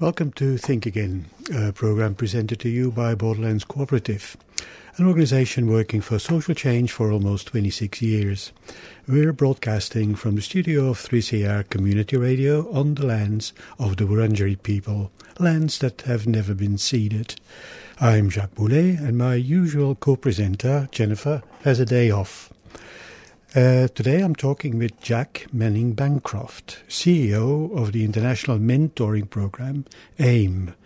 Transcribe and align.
Welcome 0.00 0.32
to 0.36 0.56
Think 0.56 0.86
Again, 0.86 1.26
a 1.54 1.74
program 1.74 2.14
presented 2.14 2.58
to 2.60 2.70
you 2.70 2.90
by 2.90 3.14
Borderlands 3.14 3.64
Cooperative, 3.64 4.34
an 4.96 5.06
organization 5.06 5.66
working 5.66 6.00
for 6.00 6.18
social 6.18 6.54
change 6.54 6.90
for 6.90 7.12
almost 7.12 7.48
26 7.48 8.00
years. 8.00 8.50
We're 9.06 9.34
broadcasting 9.34 10.14
from 10.14 10.36
the 10.36 10.40
studio 10.40 10.88
of 10.88 10.98
3CR 10.98 11.68
Community 11.68 12.16
Radio 12.16 12.72
on 12.72 12.94
the 12.94 13.04
lands 13.04 13.52
of 13.78 13.98
the 13.98 14.04
Wurundjeri 14.04 14.62
people, 14.62 15.10
lands 15.38 15.76
that 15.80 16.00
have 16.00 16.26
never 16.26 16.54
been 16.54 16.78
ceded. 16.78 17.38
I'm 18.00 18.30
Jacques 18.30 18.54
Boulet, 18.54 18.98
and 19.00 19.18
my 19.18 19.34
usual 19.34 19.96
co-presenter, 19.96 20.88
Jennifer, 20.92 21.42
has 21.64 21.78
a 21.78 21.84
day 21.84 22.10
off. 22.10 22.50
Uh, 23.52 23.88
today 23.88 24.20
I'm 24.20 24.36
talking 24.36 24.78
with 24.78 25.00
Jack 25.00 25.48
Manning 25.52 25.92
Bancroft, 25.94 26.84
CEO 26.88 27.76
of 27.76 27.90
the 27.90 28.04
international 28.04 28.60
mentoring 28.60 29.28
program 29.28 29.86
AIME, 30.20 30.76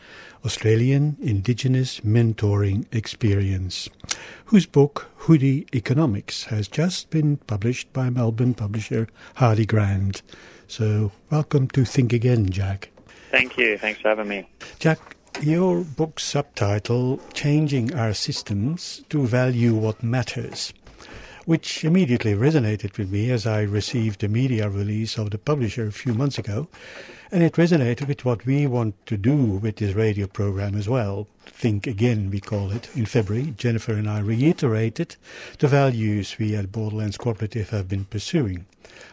Australian 0.46 1.18
Indigenous 1.20 2.00
Mentoring 2.00 2.86
Experience, 2.90 3.90
whose 4.46 4.64
book 4.64 5.11
Hoodie 5.16 5.66
Economics 5.75 6.44
has 6.44 6.66
just 6.66 7.11
been 7.11 7.36
published 7.36 7.92
by 7.92 8.08
Melbourne 8.08 8.54
publisher 8.54 9.08
Hardie 9.36 9.67
Grant. 9.67 10.22
So 10.67 11.12
welcome 11.31 11.68
to 11.68 11.84
Think 11.84 12.14
Again, 12.14 12.48
Jack. 12.48 12.89
Thank 13.31 13.58
you. 13.58 13.76
Thanks 13.76 14.00
for 14.00 14.08
having 14.08 14.28
me. 14.28 14.48
Jack, 14.78 15.17
your 15.42 15.84
book's 15.84 16.25
subtitle, 16.25 17.20
Changing 17.34 17.94
Our 17.94 18.14
Systems 18.14 19.04
to 19.11 19.26
Value 19.26 19.75
What 19.75 20.03
Matters 20.03 20.72
which 21.44 21.84
immediately 21.84 22.34
resonated 22.34 22.96
with 22.96 23.11
me 23.11 23.30
as 23.30 23.46
I 23.46 23.62
received 23.62 24.21
the 24.21 24.29
media 24.29 24.68
release 24.68 25.18
of 25.18 25.30
the 25.30 25.39
publisher 25.39 25.86
a 25.86 25.93
few 25.93 26.14
months 26.14 26.39
ago. 26.39 26.68
And 27.30 27.43
it 27.43 27.54
resonated 27.54 28.07
with 28.07 28.25
what 28.25 28.46
we 28.46 28.67
want 28.67 28.94
to 29.07 29.17
do 29.17 29.36
with 29.36 29.76
this 29.76 29.94
radio 29.94 30.26
program 30.26 30.75
as 30.75 30.89
well. 30.89 31.26
Think 31.46 31.86
Again, 31.86 32.30
we 32.30 32.41
call 32.41 32.70
it. 32.70 32.89
In 32.95 33.06
February, 33.06 33.55
Jennifer 33.56 33.92
and 33.92 34.09
I 34.09 34.20
reiterated 34.20 35.17
the 35.59 35.69
values 35.69 36.37
we 36.39 36.55
at 36.55 36.72
Borderlands 36.72 37.17
Cooperative 37.17 37.70
have 37.70 37.89
been 37.89 38.05
pursuing. 38.05 38.67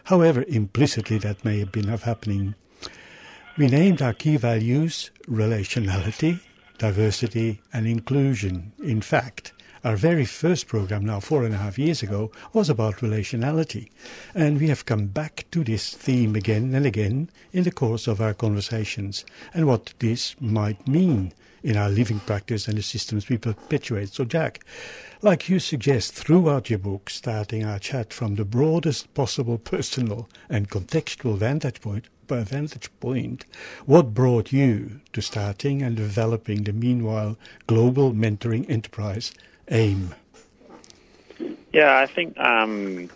However 0.04 0.44
implicitly 0.48 1.18
that 1.18 1.44
may 1.44 1.58
have 1.58 1.72
been 1.72 1.88
happening. 1.88 2.54
We 3.58 3.66
named 3.66 4.00
our 4.00 4.14
key 4.14 4.36
values 4.36 5.10
relationality, 5.28 6.40
diversity, 6.78 7.60
and 7.72 7.86
inclusion. 7.86 8.72
In 8.82 9.02
fact, 9.02 9.52
our 9.84 9.96
very 9.96 10.24
first 10.24 10.68
program, 10.68 11.04
now 11.04 11.18
four 11.18 11.44
and 11.44 11.54
a 11.54 11.58
half 11.58 11.78
years 11.78 12.02
ago, 12.02 12.30
was 12.52 12.70
about 12.70 12.96
relationality. 12.98 13.90
And 14.34 14.60
we 14.60 14.68
have 14.68 14.86
come 14.86 15.06
back 15.06 15.46
to 15.50 15.64
this 15.64 15.92
theme 15.94 16.36
again 16.36 16.74
and 16.74 16.86
again 16.86 17.30
in 17.52 17.64
the 17.64 17.72
course 17.72 18.06
of 18.06 18.20
our 18.20 18.34
conversations 18.34 19.24
and 19.52 19.66
what 19.66 19.94
this 19.98 20.36
might 20.40 20.86
mean 20.86 21.32
in 21.62 21.76
our 21.76 21.88
living 21.88 22.20
practice 22.20 22.68
and 22.68 22.78
the 22.78 22.82
systems 22.82 23.28
we 23.28 23.38
perpetuate. 23.38 24.10
So, 24.10 24.24
Jack, 24.24 24.64
like 25.20 25.48
you 25.48 25.58
suggest 25.58 26.12
throughout 26.12 26.70
your 26.70 26.78
book, 26.78 27.10
starting 27.10 27.64
our 27.64 27.78
chat 27.78 28.12
from 28.12 28.34
the 28.34 28.44
broadest 28.44 29.12
possible 29.14 29.58
personal 29.72 30.28
and 30.48 30.68
contextual 30.68 31.36
vantage 31.36 31.80
point, 31.80 32.06
vantage 32.28 32.88
point, 32.98 33.44
what 33.84 34.14
brought 34.14 34.52
you 34.52 35.00
to 35.12 35.20
starting 35.20 35.82
and 35.82 35.96
developing 35.96 36.64
the 36.64 36.72
meanwhile 36.72 37.36
global 37.66 38.14
mentoring 38.14 38.68
enterprise 38.70 39.32
AIME? 39.72 40.14
Yeah, 41.72 41.96
I 41.96 42.06
think 42.06 42.38
um, 42.38 43.10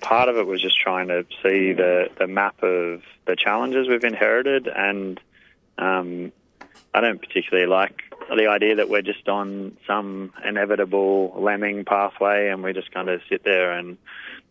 part 0.00 0.28
of 0.28 0.36
it 0.36 0.46
was 0.46 0.60
just 0.60 0.78
trying 0.78 1.08
to 1.08 1.24
see 1.42 1.72
the, 1.72 2.10
the 2.18 2.26
map 2.26 2.62
of 2.62 3.02
the 3.24 3.36
challenges 3.36 3.88
we've 3.88 4.02
inherited, 4.02 4.66
and 4.66 5.20
um, 5.78 6.32
I 6.92 7.00
don't 7.00 7.20
particularly 7.20 7.68
like 7.68 8.02
the 8.34 8.48
idea 8.48 8.74
that 8.76 8.88
we're 8.88 9.02
just 9.02 9.28
on 9.28 9.76
some 9.86 10.32
inevitable 10.44 11.32
lemming 11.36 11.84
pathway 11.84 12.48
and 12.48 12.62
we 12.62 12.72
just 12.72 12.92
kind 12.92 13.08
of 13.08 13.20
sit 13.28 13.44
there 13.44 13.72
and 13.72 13.96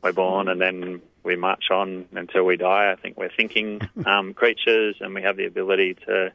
we're 0.02 0.14
born 0.14 0.48
and 0.48 0.60
then 0.60 1.02
we 1.24 1.36
march 1.36 1.66
on 1.70 2.06
until 2.14 2.44
we 2.44 2.58
die. 2.58 2.92
I 2.92 2.96
think 2.96 3.18
we're 3.18 3.32
thinking 3.36 3.82
um, 4.06 4.34
creatures 4.34 4.96
and 5.00 5.14
we 5.14 5.22
have 5.22 5.38
the 5.38 5.46
ability 5.46 5.96
to 6.08 6.32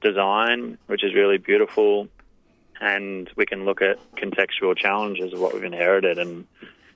design, 0.00 0.78
which 0.86 1.02
is 1.02 1.14
really 1.14 1.38
beautiful 1.38 2.08
and 2.80 3.30
we 3.36 3.46
can 3.46 3.64
look 3.64 3.82
at 3.82 3.98
contextual 4.16 4.76
challenges 4.76 5.32
of 5.32 5.40
what 5.40 5.54
we've 5.54 5.64
inherited. 5.64 6.18
And 6.18 6.46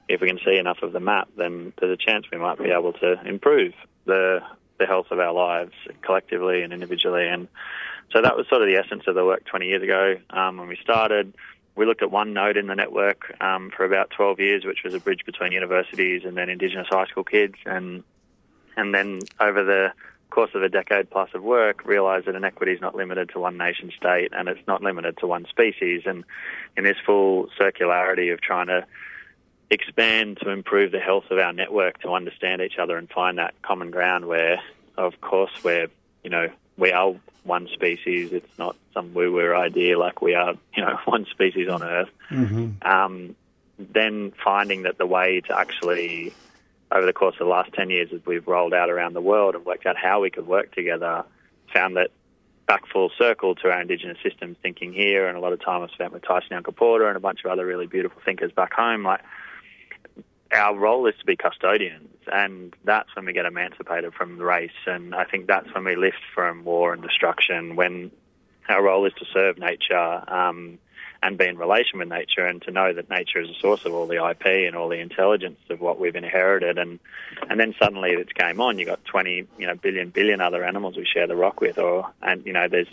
if 0.09 0.21
we 0.21 0.29
can 0.29 0.39
see 0.45 0.57
enough 0.57 0.83
of 0.83 0.93
the 0.93 1.01
map, 1.01 1.29
then 1.37 1.73
there's 1.79 1.93
a 1.93 1.97
chance 1.97 2.27
we 2.31 2.39
might 2.39 2.59
be 2.59 2.71
able 2.71 2.93
to 2.95 3.21
improve 3.25 3.75
the 4.05 4.41
the 4.79 4.87
health 4.87 5.09
of 5.11 5.19
our 5.21 5.33
lives 5.33 5.75
collectively 6.01 6.63
and 6.63 6.73
individually. 6.73 7.29
And 7.29 7.49
so 8.13 8.23
that 8.23 8.37
was 8.37 8.49
sort 8.49 8.63
of 8.63 8.69
the 8.69 8.77
essence 8.77 9.05
of 9.07 9.15
the 9.15 9.25
work 9.25 9.45
20 9.45 9.67
years 9.67 9.83
ago 9.83 10.17
um, 10.31 10.57
when 10.57 10.69
we 10.69 10.77
started. 10.83 11.35
We 11.77 11.87
looked 11.87 12.03
at 12.03 12.11
one 12.11 12.33
node 12.33 12.57
in 12.57 12.67
the 12.67 12.75
network 12.75 13.37
um, 13.43 13.71
for 13.77 13.85
about 13.85 14.11
12 14.11 14.41
years, 14.41 14.65
which 14.65 14.83
was 14.83 14.95
a 14.95 14.99
bridge 14.99 15.25
between 15.25 15.53
universities 15.53 16.23
and 16.25 16.37
then 16.37 16.49
Indigenous 16.49 16.89
high 16.91 17.07
school 17.07 17.25
kids, 17.25 17.55
and 17.67 18.03
and 18.77 18.95
then 18.95 19.21
over 19.39 19.63
the 19.63 19.93
course 20.31 20.51
of 20.55 20.63
a 20.63 20.69
decade 20.69 21.11
plus 21.11 21.31
of 21.35 21.43
work, 21.43 21.85
realised 21.85 22.27
that 22.27 22.35
inequity 22.35 22.73
is 22.73 22.81
not 22.81 22.95
limited 22.95 23.31
to 23.31 23.41
one 23.41 23.57
nation 23.57 23.93
state 23.97 24.33
and 24.33 24.49
it's 24.49 24.67
not 24.67 24.83
limited 24.83 25.19
to 25.19 25.27
one 25.27 25.47
species. 25.47 26.03
And 26.07 26.25
in 26.77 26.85
this 26.85 26.97
full 27.05 27.49
circularity 27.59 28.33
of 28.33 28.41
trying 28.41 28.69
to 28.69 28.87
expand 29.71 30.39
to 30.43 30.51
improve 30.51 30.93
the 30.93 31.01
health 31.01 31.25
of 31.31 31.39
our 31.39 31.53
network, 31.53 32.01
to 32.01 32.13
understand 32.13 32.63
each 32.63 32.79
other 32.79 32.97
and 32.97 33.09
find 33.09 33.39
that 33.39 33.55
common 33.63 33.91
ground 33.91 34.27
where, 34.27 34.61
of 34.97 35.21
course, 35.21 35.53
we're, 35.63 35.89
you 36.25 36.31
know, 36.31 36.49
we 36.77 36.93
are 36.93 37.15
one 37.45 37.69
species. 37.73 38.33
It's 38.33 38.59
not 38.59 38.77
some 38.95 39.15
woo-woo 39.15 39.55
idea 39.55 39.99
like 39.99 40.21
we 40.21 40.35
are, 40.35 40.55
you 40.75 40.85
know, 40.85 40.99
one 41.05 41.27
species 41.27 41.69
on 41.69 41.83
Earth. 41.83 42.11
Mm-hmm. 42.31 42.89
Um, 42.89 43.37
then 43.79 44.33
finding 44.45 44.83
that 44.83 44.99
the 44.99 45.07
way 45.07 45.41
to 45.41 45.59
actually 45.59 46.33
over 46.93 47.07
the 47.07 47.13
course 47.13 47.35
of 47.35 47.47
the 47.47 47.51
last 47.51 47.73
10 47.73 47.91
years 47.91 48.11
as 48.13 48.21
we've 48.27 48.47
rolled 48.47 48.75
out 48.75 48.91
around 48.91 49.15
the 49.15 49.21
world 49.21 49.55
and 49.55 49.65
worked 49.65 49.87
out 49.87 49.97
how 49.97 50.21
we 50.21 50.31
could 50.31 50.47
work 50.47 50.75
together, 50.75 51.25
found 51.73 51.97
that 51.97 52.11
back 52.67 52.87
full 52.87 53.11
circle 53.19 53.55
to 53.57 53.71
our 53.71 53.81
Indigenous 53.81 54.19
systems 54.23 54.57
thinking 54.63 54.93
here, 54.93 55.27
and 55.27 55.37
a 55.37 55.41
lot 55.41 55.53
of 55.53 55.65
time 55.65 55.83
I've 55.83 55.91
spent 55.91 56.13
with 56.13 56.23
Tyson 56.23 56.51
Yunkaporta 56.51 57.09
and 57.09 57.17
a 57.17 57.21
bunch 57.21 57.41
of 57.45 57.51
other 57.51 57.67
really 57.67 57.87
beautiful 57.87 58.21
thinkers 58.25 58.53
back 58.53 58.73
home. 58.73 59.05
Like, 59.05 59.23
our 60.53 60.77
role 60.77 61.07
is 61.07 61.15
to 61.21 61.25
be 61.25 61.37
custodians, 61.37 62.17
and 62.33 62.75
that's 62.85 63.15
when 63.15 63.25
we 63.25 63.33
get 63.33 63.47
emancipated 63.47 64.15
from 64.15 64.37
the 64.39 64.45
race, 64.45 64.71
and 64.87 65.15
I 65.15 65.25
think 65.25 65.47
that's 65.47 65.73
when 65.75 65.85
we 65.85 65.97
lift 65.97 66.23
from 66.35 66.65
war 66.65 66.93
and 66.93 67.03
destruction. 67.03 67.77
When 67.77 68.11
our 68.71 68.83
role 68.83 69.05
is 69.05 69.13
to 69.15 69.25
serve 69.33 69.59
nature. 69.59 70.25
Um, 70.33 70.79
and 71.23 71.37
be 71.37 71.47
in 71.47 71.59
relation 71.59 71.99
with 71.99 72.09
nature 72.09 72.47
and 72.47 72.63
to 72.63 72.71
know 72.71 72.93
that 72.93 73.11
nature 73.11 73.41
is 73.41 73.51
a 73.51 73.55
source 73.55 73.85
of 73.85 73.93
all 73.93 74.07
the 74.07 74.25
IP 74.31 74.47
and 74.47 74.75
all 74.75 74.89
the 74.89 74.99
intelligence 74.99 75.61
of 75.69 75.81
what 75.81 76.01
we've 76.01 76.17
inherited 76.17 76.79
and 76.79 76.99
and 77.49 77.61
then 77.61 77.75
suddenly 77.79 78.13
it's 78.13 78.33
game 78.33 78.61
on. 78.61 78.79
You've 78.79 78.89
got 78.89 79.05
twenty, 79.05 79.47
you 79.59 79.67
know, 79.67 79.75
billion 79.75 80.11
billion 80.11 80.41
other 80.41 80.65
animals 80.65 80.97
we 80.97 81.05
share 81.05 81.27
the 81.27 81.37
rock 81.37 81.61
with 81.61 81.79
or 81.79 82.11
and 82.23 82.45
you 82.47 82.53
know, 82.53 82.69
there's 82.69 82.89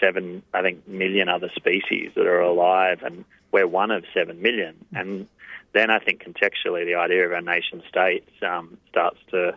seven 0.00 0.42
I 0.52 0.62
think 0.62 0.86
million 0.88 1.28
other 1.28 1.50
species 1.54 2.12
that 2.14 2.26
are 2.26 2.40
alive 2.40 3.02
and 3.02 3.24
we're 3.52 3.66
one 3.66 3.90
of 3.90 4.04
seven 4.12 4.42
million. 4.42 4.74
And 4.94 5.28
then 5.72 5.90
I 5.90 5.98
think 5.98 6.22
contextually 6.22 6.84
the 6.84 6.96
idea 6.96 7.26
of 7.26 7.32
our 7.32 7.40
nation 7.40 7.82
states 7.88 8.30
um, 8.42 8.76
starts 8.90 9.18
to 9.30 9.54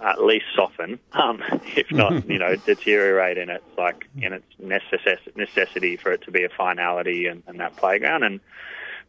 at 0.00 0.22
least 0.22 0.46
soften, 0.54 0.98
um, 1.12 1.42
if 1.76 1.90
not, 1.90 2.28
you 2.28 2.38
know, 2.38 2.56
deteriorate 2.56 3.38
in 3.38 3.50
its 3.50 3.64
like 3.76 4.06
in 4.20 4.32
its 4.32 4.46
necess- 4.62 5.36
necessity 5.36 5.96
for 5.96 6.12
it 6.12 6.22
to 6.22 6.30
be 6.30 6.44
a 6.44 6.48
finality 6.48 7.26
and, 7.26 7.42
and 7.46 7.60
that 7.60 7.76
playground. 7.76 8.22
And 8.22 8.40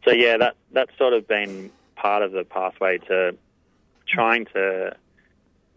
so, 0.04 0.12
yeah, 0.12 0.36
that 0.38 0.56
that's 0.72 0.96
sort 0.98 1.12
of 1.12 1.28
been 1.28 1.70
part 1.96 2.22
of 2.22 2.32
the 2.32 2.44
pathway 2.44 2.98
to 2.98 3.36
trying 4.06 4.46
to 4.46 4.96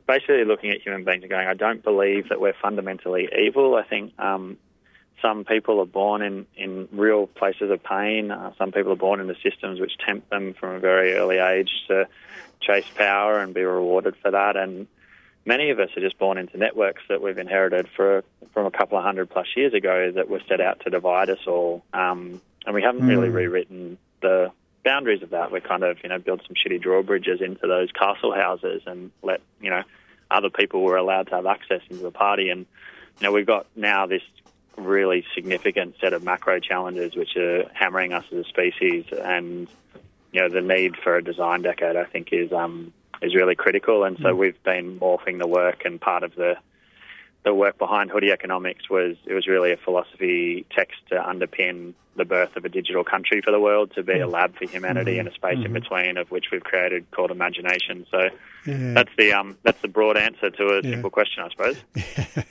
basically 0.08 0.46
looking 0.46 0.72
at 0.72 0.82
human 0.82 1.04
beings 1.04 1.24
and 1.24 1.30
going, 1.30 1.48
I 1.48 1.54
don't 1.54 1.84
believe 1.84 2.30
that 2.30 2.40
we're 2.40 2.56
fundamentally 2.62 3.30
evil. 3.38 3.76
I 3.76 3.84
think 3.84 4.18
um, 4.20 4.58
some 5.22 5.46
people 5.46 5.80
are 5.80 5.86
born 5.86 6.22
in, 6.22 6.46
in 6.56 6.90
real 6.92 7.28
places 7.28 7.72
of 7.72 7.82
pain. 7.84 8.32
Uh, 8.32 8.52
some 8.58 8.72
people 8.72 8.92
are 8.92 8.98
born 8.98 9.20
into 9.20 9.36
systems 9.42 9.80
which 9.80 9.94
tempt 10.06 10.30
them 10.30 10.54
from 10.54 10.76
a 10.76 10.80
very 10.80 11.14
early 11.14 11.38
age 11.38 11.72
to 11.88 12.08
chase 12.62 12.86
power 12.96 13.40
and 13.40 13.54
be 13.54 13.64
rewarded 13.64 14.16
for 14.22 14.32
that. 14.32 14.58
And 14.58 14.88
many 15.46 15.70
of 15.70 15.80
us 15.80 15.90
are 15.96 16.02
just 16.02 16.18
born 16.18 16.38
into 16.38 16.58
networks 16.58 17.02
that 17.10 17.22
we've 17.22 17.38
inherited 17.38 17.88
for, 17.96 18.24
from 18.54 18.66
a 18.66 18.72
couple 18.72 18.98
of 18.98 19.04
hundred 19.04 19.30
plus 19.30 19.48
years 19.56 19.74
ago 19.74 20.12
that 20.12 20.30
were 20.30 20.42
set 20.48 20.62
out 20.62 20.82
to 20.82 20.90
divide 20.90 21.30
us 21.30 21.40
all. 21.48 21.84
Um, 21.94 22.42
and 22.66 22.74
we 22.74 22.82
haven't 22.82 23.02
mm. 23.02 23.10
really 23.10 23.30
rewritten 23.30 23.98
the 24.22 24.52
boundaries 24.84 25.24
of 25.24 25.32
that. 25.32 25.52
We 25.52 25.62
kind 25.62 25.84
of, 25.84 25.98
you 26.04 26.10
know, 26.10 26.20
built 26.20 26.42
some 26.46 26.56
shitty 26.56 26.82
drawbridges 26.82 27.42
into 27.42 27.68
those 27.68 27.92
castle 27.92 28.34
houses 28.34 28.84
and 28.86 29.12
let, 29.22 29.42
you 29.62 29.70
know, 29.70 29.84
other 30.32 30.50
people 30.50 30.82
were 30.82 30.98
allowed 30.98 31.28
to 31.28 31.36
have 31.36 31.46
access 31.46 31.82
into 31.90 32.04
the 32.04 32.12
party. 32.12 32.50
And, 32.50 32.66
you 33.20 33.28
know, 33.28 33.32
we've 33.32 33.46
got 33.46 33.68
now 33.76 34.06
this 34.06 34.24
really 34.78 35.26
significant 35.36 35.96
set 36.02 36.14
of 36.14 36.24
macro 36.24 36.60
challenges 36.60 37.16
which 37.16 37.36
are 37.38 37.70
hammering 37.74 38.14
us 38.14 38.26
as 38.32 38.40
a 38.40 38.44
species. 38.46 39.06
And, 39.12 39.68
you 40.32 40.42
know, 40.42 40.50
the 40.50 40.62
need 40.62 40.96
for 40.98 41.18
a 41.18 41.24
design 41.24 41.62
decade, 41.62 41.96
I 41.96 42.06
think, 42.06 42.30
is 42.32 42.52
um, 42.52 42.94
is 43.24 43.36
really 43.36 43.56
critical. 43.56 44.04
And 44.04 44.18
so 44.18 44.30
mm. 44.30 44.38
we've 44.38 44.62
been 44.64 45.00
morphing 45.00 45.40
the 45.40 45.48
work, 45.48 45.86
and 45.86 46.00
part 46.00 46.24
of 46.24 46.36
the 46.36 46.56
the 47.44 47.54
work 47.54 47.78
behind 47.78 48.10
Hoodie 48.12 48.32
Economics 48.32 48.90
was 48.90 49.18
it 49.26 49.34
was 49.34 49.48
really 49.48 49.72
a 49.72 49.78
philosophy 49.78 50.66
text 50.76 50.98
to 51.10 51.16
underpin 51.16 51.94
the 52.16 52.26
birth 52.26 52.56
of 52.56 52.64
a 52.64 52.70
digital 52.70 53.04
country 53.04 53.42
for 53.44 53.50
the 53.52 53.60
world, 53.60 53.92
to 53.96 54.04
be 54.04 54.20
a 54.20 54.28
lab 54.28 54.56
for 54.56 54.66
humanity 54.70 55.14
Mm-hmm. 55.14 55.20
and 55.22 55.28
a 55.30 55.34
space 55.34 55.66
in 55.66 55.74
between 55.74 56.18
of 56.18 56.30
which 56.30 56.46
we've 56.52 56.64
created 56.64 57.10
called 57.12 57.32
imagination. 57.32 58.06
So 58.12 58.30
Yeah. 58.68 58.94
that's 58.94 59.10
the 59.18 59.34
um, 59.34 59.58
that's 59.64 59.82
the 59.82 59.88
broad 59.88 60.16
answer 60.18 60.50
to 60.52 60.64
a 60.68 60.76
Yeah. 60.84 60.92
simple 60.92 61.10
question, 61.10 61.44
I 61.44 61.50
suppose. 61.50 61.78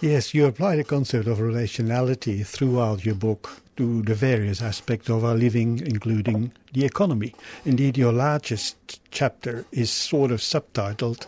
Yes, 0.00 0.34
you 0.34 0.44
apply 0.46 0.76
the 0.76 0.84
concept 0.84 1.26
of 1.26 1.38
relationality 1.38 2.46
throughout 2.46 3.04
your 3.06 3.14
book 3.14 3.62
to 3.76 4.02
the 4.02 4.14
various 4.14 4.60
aspects 4.60 5.08
of 5.08 5.24
our 5.24 5.34
living, 5.34 5.80
including 5.86 6.52
the 6.74 6.84
economy. 6.84 7.34
Indeed, 7.64 7.96
your 7.96 8.12
largest 8.12 9.00
chapter 9.10 9.64
is 9.72 9.90
sort 9.90 10.30
of 10.30 10.40
subtitled, 10.40 11.26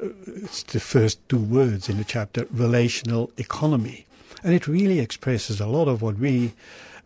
it's 0.00 0.62
the 0.64 0.80
first 0.80 1.26
two 1.28 1.38
words 1.38 1.88
in 1.88 1.98
the 1.98 2.04
chapter, 2.04 2.46
relational 2.50 3.30
economy. 3.36 4.06
And 4.42 4.54
it 4.54 4.68
really 4.68 5.00
expresses 5.00 5.60
a 5.60 5.66
lot 5.66 5.88
of 5.88 6.02
what 6.02 6.18
we 6.18 6.52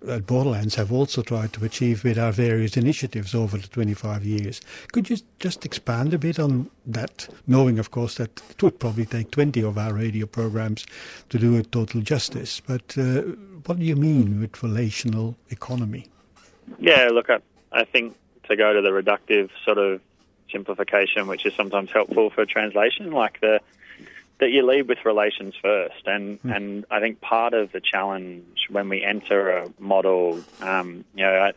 at 0.08 0.26
Borderlands 0.26 0.74
have 0.74 0.92
also 0.92 1.22
tried 1.22 1.52
to 1.52 1.64
achieve 1.64 2.04
with 2.04 2.18
our 2.18 2.32
various 2.32 2.76
initiatives 2.76 3.34
over 3.34 3.56
the 3.56 3.68
25 3.68 4.24
years. 4.24 4.60
Could 4.90 5.08
you 5.08 5.18
just 5.38 5.64
expand 5.64 6.12
a 6.12 6.18
bit 6.18 6.38
on 6.38 6.70
that, 6.86 7.28
knowing, 7.46 7.78
of 7.78 7.90
course, 7.90 8.16
that 8.16 8.42
it 8.50 8.62
would 8.62 8.78
probably 8.78 9.06
take 9.06 9.30
20 9.30 9.62
of 9.62 9.78
our 9.78 9.94
radio 9.94 10.26
programs 10.26 10.86
to 11.28 11.38
do 11.38 11.56
it 11.56 11.70
total 11.72 12.00
justice? 12.00 12.60
But 12.60 12.96
uh, 12.98 13.22
what 13.66 13.78
do 13.78 13.84
you 13.84 13.96
mean 13.96 14.40
with 14.40 14.62
relational 14.62 15.36
economy? 15.50 16.06
Yeah, 16.78 17.08
look, 17.12 17.30
I, 17.30 17.38
I 17.70 17.84
think 17.84 18.16
to 18.48 18.56
go 18.56 18.72
to 18.72 18.80
the 18.80 18.90
reductive 18.90 19.50
sort 19.64 19.78
of 19.78 20.00
simplification, 20.52 21.26
which 21.26 21.46
is 21.46 21.52
sometimes 21.56 21.90
helpful 21.93 22.31
for 22.31 22.44
translation, 22.46 23.10
like 23.10 23.40
the 23.40 23.60
that 24.43 24.50
you 24.50 24.66
lead 24.66 24.88
with 24.88 24.99
relations 25.04 25.54
first, 25.62 26.06
and 26.06 26.40
and 26.43 26.84
I 26.90 27.00
think 27.00 27.20
part 27.20 27.54
of 27.54 27.70
the 27.72 27.81
challenge 27.81 28.66
when 28.69 28.88
we 28.88 29.04
enter 29.04 29.50
a 29.50 29.70
model, 29.78 30.43
um, 30.60 31.04
you 31.14 31.25
know, 31.25 31.32
I 31.32 31.52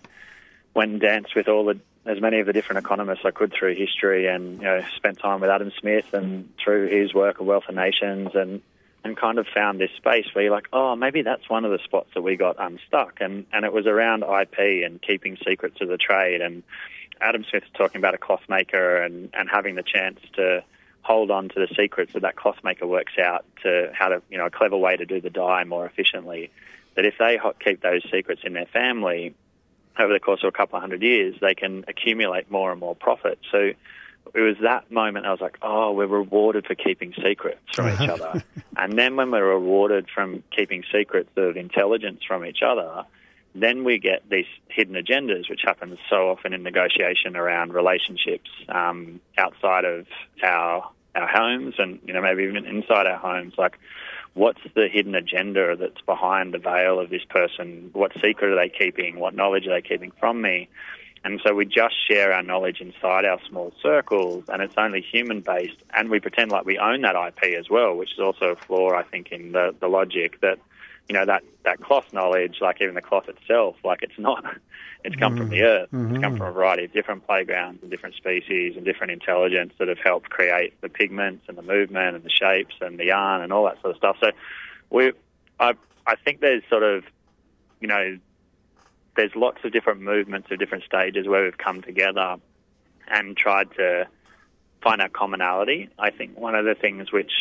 went 0.75 0.92
and 0.92 1.01
danced 1.01 1.36
with 1.36 1.47
all 1.47 1.65
the 1.65 1.80
as 2.06 2.21
many 2.21 2.39
of 2.39 2.45
the 2.45 2.53
different 2.53 2.86
economists 2.86 3.21
I 3.25 3.31
could 3.31 3.53
through 3.57 3.75
history, 3.75 4.27
and 4.27 4.59
you 4.59 4.65
know, 4.65 4.81
spent 4.95 5.18
time 5.19 5.41
with 5.41 5.50
Adam 5.50 5.71
Smith 5.80 6.06
and 6.13 6.53
through 6.63 6.88
his 6.89 7.13
work 7.13 7.39
of 7.39 7.48
Wealth 7.48 7.63
of 7.68 7.75
Nations, 7.75 8.30
and 8.36 8.62
and 9.03 9.18
kind 9.18 9.38
of 9.38 9.48
found 9.53 9.80
this 9.80 9.91
space 9.98 10.25
where 10.33 10.45
you're 10.45 10.53
like, 10.53 10.68
oh, 10.74 10.95
maybe 10.95 11.21
that's 11.21 11.48
one 11.48 11.63
of 11.63 11.71
the 11.71 11.80
spots 11.83 12.09
that 12.15 12.21
we 12.21 12.36
got 12.36 12.57
unstuck, 12.59 13.18
and 13.19 13.48
and 13.51 13.65
it 13.65 13.74
was 13.74 13.88
around 13.88 14.24
IP 14.24 14.86
and 14.86 15.01
keeping 15.01 15.38
secrets 15.44 15.77
of 15.81 15.88
the 15.88 15.98
trade, 15.98 16.41
and 16.41 16.62
Adam 17.21 17.45
Smith's 17.50 17.67
talking 17.73 17.97
about 17.97 18.13
a 18.13 18.17
cloth 18.17 18.44
maker 18.50 19.01
and 19.01 19.29
and 19.33 19.50
having 19.50 19.75
the 19.75 19.83
chance 19.83 20.19
to 20.33 20.63
hold 21.01 21.29
on 21.29 21.50
to 21.50 21.56
the 21.56 21.67
secrets 21.75 22.13
that 22.13 22.23
that 22.23 22.35
cloth 22.35 22.57
maker 22.63 22.88
works 22.88 23.13
out 23.23 23.45
to 23.62 23.91
how 23.94 24.09
to 24.09 24.21
you 24.29 24.38
know 24.38 24.47
a 24.47 24.51
clever 24.51 24.77
way 24.77 24.97
to 24.97 25.06
do 25.06 25.21
the 25.21 25.29
dye 25.29 25.63
more 25.63 25.85
efficiently. 25.85 26.51
That 26.95 27.06
if 27.06 27.15
they 27.19 27.39
keep 27.59 27.81
those 27.81 28.03
secrets 28.12 28.41
in 28.44 28.53
their 28.53 28.65
family 28.65 29.35
over 30.00 30.12
the 30.12 30.19
course 30.19 30.44
of 30.44 30.47
a 30.47 30.51
couple 30.51 30.77
of 30.77 30.81
hundred 30.81 31.01
years, 31.01 31.35
they 31.41 31.56
can 31.56 31.85
accumulate 31.88 32.50
more 32.50 32.71
and 32.71 32.79
more 32.79 32.95
profit. 32.95 33.39
So 33.51 33.71
it 34.33 34.41
was 34.41 34.56
that 34.62 34.91
moment 34.91 35.25
I 35.25 35.31
was 35.31 35.41
like, 35.41 35.57
oh, 35.62 35.91
we're 35.91 36.07
rewarded 36.07 36.65
for 36.65 36.75
keeping 36.75 37.13
secrets 37.21 37.59
from 37.73 37.89
each 37.89 38.00
uh-huh. 38.00 38.13
other. 38.13 38.44
and 38.77 38.97
then 38.97 39.15
when 39.15 39.31
we're 39.31 39.45
rewarded 39.45 40.07
from 40.13 40.44
keeping 40.56 40.83
secrets 40.91 41.29
of 41.35 41.57
intelligence 41.57 42.21
from 42.27 42.45
each 42.45 42.62
other, 42.62 43.06
then 43.55 43.83
we 43.83 43.97
get 43.97 44.29
these 44.29 44.45
hidden 44.67 44.95
agendas, 44.95 45.49
which 45.49 45.61
happens 45.63 45.97
so 46.09 46.29
often 46.29 46.53
in 46.53 46.61
negotiation 46.61 47.35
around 47.35 47.73
relationships 47.73 48.49
um, 48.69 49.21
outside 49.37 49.85
of 49.85 50.05
our 50.43 50.91
our 51.15 51.27
homes, 51.27 51.75
and 51.77 51.99
you 52.05 52.13
know 52.13 52.21
maybe 52.21 52.43
even 52.43 52.65
inside 52.65 53.07
our 53.07 53.17
homes. 53.17 53.53
Like, 53.57 53.79
what's 54.33 54.59
the 54.75 54.89
hidden 54.91 55.15
agenda 55.15 55.75
that's 55.77 56.01
behind 56.01 56.53
the 56.53 56.57
veil 56.57 56.99
of 56.99 57.09
this 57.09 57.23
person? 57.29 57.89
What 57.93 58.11
secret 58.21 58.51
are 58.51 58.55
they 58.55 58.69
keeping? 58.69 59.19
What 59.19 59.33
knowledge 59.33 59.65
are 59.67 59.73
they 59.73 59.87
keeping 59.87 60.11
from 60.19 60.41
me? 60.41 60.67
And 61.23 61.41
so 61.43 61.55
we 61.55 61.65
just 61.65 61.95
share 62.07 62.33
our 62.33 62.43
knowledge 62.43 62.81
inside 62.81 63.25
our 63.25 63.39
small 63.49 63.73
circles, 63.81 64.43
and 64.47 64.61
it's 64.61 64.75
only 64.77 65.01
human 65.01 65.41
based, 65.41 65.77
and 65.91 66.09
we 66.09 66.19
pretend 66.19 66.51
like 66.51 66.65
we 66.65 66.77
own 66.77 67.01
that 67.01 67.15
IP 67.15 67.57
as 67.57 67.67
well, 67.67 67.95
which 67.95 68.13
is 68.13 68.19
also 68.19 68.49
a 68.51 68.55
flaw, 68.55 68.91
I 68.93 69.01
think, 69.01 69.31
in 69.31 69.51
the, 69.51 69.73
the 69.79 69.87
logic 69.87 70.39
that, 70.41 70.59
you 71.07 71.13
know, 71.13 71.25
that, 71.25 71.43
that 71.63 71.81
cloth 71.81 72.11
knowledge, 72.13 72.57
like 72.61 72.81
even 72.81 72.95
the 72.95 73.01
cloth 73.01 73.29
itself, 73.29 73.75
like 73.83 74.01
it's 74.01 74.17
not, 74.17 74.43
it's 75.03 75.15
come 75.15 75.37
from 75.37 75.49
the 75.49 75.59
mm. 75.59 75.63
earth. 75.63 75.89
It's 75.91 75.91
come 75.91 76.11
mm-hmm. 76.11 76.37
from 76.37 76.47
a 76.47 76.51
variety 76.51 76.85
of 76.85 76.93
different 76.93 77.25
playgrounds 77.27 77.81
and 77.83 77.91
different 77.91 78.15
species 78.15 78.75
and 78.75 78.85
different 78.85 79.11
intelligence 79.11 79.73
that 79.77 79.87
have 79.87 79.99
helped 79.99 80.29
create 80.29 80.79
the 80.81 80.89
pigments 80.89 81.45
and 81.47 81.57
the 81.57 81.61
movement 81.61 82.15
and 82.15 82.23
the 82.23 82.29
shapes 82.29 82.75
and 82.81 82.97
the 82.99 83.05
yarn 83.05 83.41
and 83.41 83.53
all 83.53 83.65
that 83.65 83.79
sort 83.81 83.91
of 83.91 83.97
stuff. 83.97 84.17
So 84.19 84.31
we, 84.89 85.11
I, 85.59 85.73
I 86.07 86.15
think 86.15 86.39
there's 86.41 86.63
sort 86.69 86.83
of, 86.83 87.03
you 87.79 87.87
know, 87.87 88.17
there's 89.15 89.35
lots 89.35 89.59
of 89.63 89.71
different 89.71 90.01
movements 90.01 90.49
of 90.51 90.59
different 90.59 90.83
stages 90.83 91.27
where 91.27 91.43
we've 91.43 91.57
come 91.57 91.81
together 91.81 92.37
and 93.07 93.37
tried 93.37 93.71
to 93.75 94.07
find 94.81 95.01
our 95.01 95.09
commonality. 95.09 95.89
I 95.97 96.11
think 96.11 96.37
one 96.37 96.55
of 96.55 96.65
the 96.65 96.75
things 96.75 97.11
which 97.11 97.31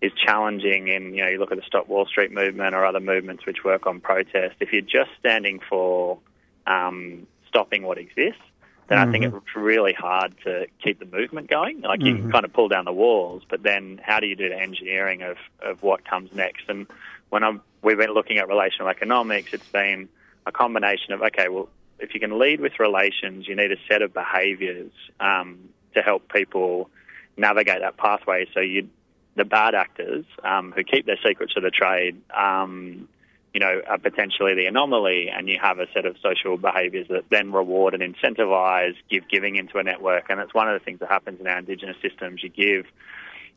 is 0.00 0.12
challenging 0.12 0.88
in, 0.88 1.14
you 1.14 1.24
know, 1.24 1.30
you 1.30 1.38
look 1.38 1.52
at 1.52 1.58
the 1.58 1.64
Stop 1.66 1.88
Wall 1.88 2.06
Street 2.06 2.32
movement 2.32 2.74
or 2.74 2.84
other 2.84 3.00
movements 3.00 3.46
which 3.46 3.64
work 3.64 3.86
on 3.86 4.00
protest, 4.00 4.56
if 4.60 4.72
you're 4.72 4.82
just 4.82 5.10
standing 5.18 5.60
for 5.68 6.18
um, 6.66 7.26
stopping 7.48 7.82
what 7.82 7.98
exists, 7.98 8.42
then 8.88 8.98
I 8.98 9.10
think 9.10 9.24
it's 9.24 9.56
really 9.56 9.94
hard 9.94 10.34
to 10.44 10.66
keep 10.82 10.98
the 10.98 11.06
movement 11.06 11.48
going. 11.48 11.80
Like 11.80 12.02
you 12.02 12.16
can 12.16 12.30
kind 12.30 12.44
of 12.44 12.52
pull 12.52 12.68
down 12.68 12.84
the 12.84 12.92
walls, 12.92 13.42
but 13.48 13.62
then 13.62 13.98
how 14.02 14.20
do 14.20 14.26
you 14.26 14.36
do 14.36 14.50
the 14.50 14.60
engineering 14.60 15.22
of, 15.22 15.38
of 15.62 15.82
what 15.82 16.04
comes 16.04 16.30
next? 16.34 16.64
And 16.68 16.86
when 17.30 17.42
I'm, 17.42 17.62
we've 17.80 17.96
been 17.96 18.12
looking 18.12 18.36
at 18.36 18.46
relational 18.46 18.88
economics, 18.88 19.54
it's 19.54 19.68
been 19.68 20.10
a 20.44 20.52
combination 20.52 21.14
of 21.14 21.22
okay, 21.22 21.48
well, 21.48 21.70
if 21.98 22.12
you 22.12 22.20
can 22.20 22.38
lead 22.38 22.60
with 22.60 22.78
relations, 22.78 23.48
you 23.48 23.56
need 23.56 23.72
a 23.72 23.78
set 23.88 24.02
of 24.02 24.12
behaviours 24.12 24.92
um, 25.18 25.70
to 25.94 26.02
help 26.02 26.30
people 26.30 26.90
navigate 27.38 27.80
that 27.80 27.96
pathway. 27.96 28.46
So 28.52 28.60
you, 28.60 28.88
the 29.36 29.44
bad 29.44 29.74
actors 29.74 30.24
um, 30.42 30.72
who 30.72 30.84
keep 30.84 31.06
their 31.06 31.18
secrets 31.24 31.54
of 31.56 31.62
the 31.62 31.70
trade, 31.70 32.20
um, 32.32 33.08
you 33.52 33.60
know, 33.60 33.82
are 33.86 33.98
potentially 33.98 34.54
the 34.54 34.66
anomaly, 34.66 35.28
and 35.28 35.48
you 35.48 35.58
have 35.60 35.78
a 35.78 35.86
set 35.92 36.06
of 36.06 36.16
social 36.22 36.56
behaviours 36.56 37.08
that 37.08 37.24
then 37.30 37.52
reward 37.52 37.94
and 37.94 38.02
incentivise 38.02 38.94
give 39.10 39.28
giving 39.28 39.56
into 39.56 39.78
a 39.78 39.82
network, 39.82 40.26
and 40.28 40.38
that's 40.38 40.54
one 40.54 40.68
of 40.68 40.78
the 40.78 40.84
things 40.84 41.00
that 41.00 41.08
happens 41.08 41.40
in 41.40 41.46
our 41.46 41.58
Indigenous 41.58 41.96
systems. 42.02 42.42
You 42.42 42.48
give, 42.48 42.86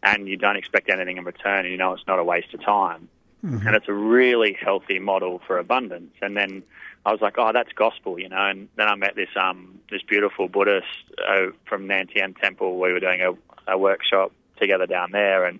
and 0.04 0.28
you 0.28 0.38
don't 0.38 0.56
expect 0.56 0.90
anything 0.90 1.18
in 1.18 1.24
return, 1.24 1.60
and 1.60 1.70
you 1.70 1.78
know 1.78 1.94
it's 1.94 2.08
not 2.08 2.20
a 2.20 2.24
waste 2.24 2.54
of 2.54 2.64
time 2.64 3.10
and 3.44 3.76
it's 3.76 3.88
a 3.88 3.94
really 3.94 4.58
healthy 4.60 5.00
model 5.00 5.42
for 5.46 5.58
abundance. 5.58 6.14
And 6.22 6.36
then 6.36 6.64
I 7.06 7.12
was 7.12 7.22
like, 7.22 7.36
oh, 7.38 7.52
that's 7.54 7.72
gospel, 7.74 8.20
you 8.20 8.30
know. 8.30 8.46
And 8.46 8.68
then 8.76 8.88
I 8.88 8.96
met 8.96 9.16
this 9.16 9.30
um 9.40 9.80
this 9.90 10.02
beautiful 10.02 10.48
Buddhist 10.48 10.88
uh, 11.28 11.48
from 11.66 11.88
Nan 11.88 12.08
Tien 12.08 12.34
Temple. 12.34 12.80
We 12.80 12.92
were 12.92 13.00
doing 13.00 13.22
a, 13.22 13.72
a 13.72 13.78
workshop 13.78 14.32
together 14.60 14.86
down 14.86 15.12
there, 15.12 15.46
and 15.46 15.60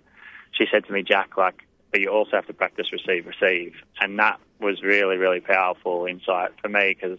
she 0.58 0.66
said 0.70 0.84
to 0.86 0.92
me, 0.92 1.02
Jack, 1.02 1.36
like, 1.36 1.64
but 1.90 2.00
you 2.00 2.08
also 2.08 2.32
have 2.32 2.46
to 2.46 2.52
practice 2.52 2.92
receive, 2.92 3.26
receive, 3.26 3.74
and 4.00 4.18
that 4.18 4.38
was 4.60 4.82
really, 4.82 5.16
really 5.16 5.40
powerful 5.40 6.04
insight 6.04 6.50
for 6.60 6.68
me 6.68 6.94
because 7.00 7.18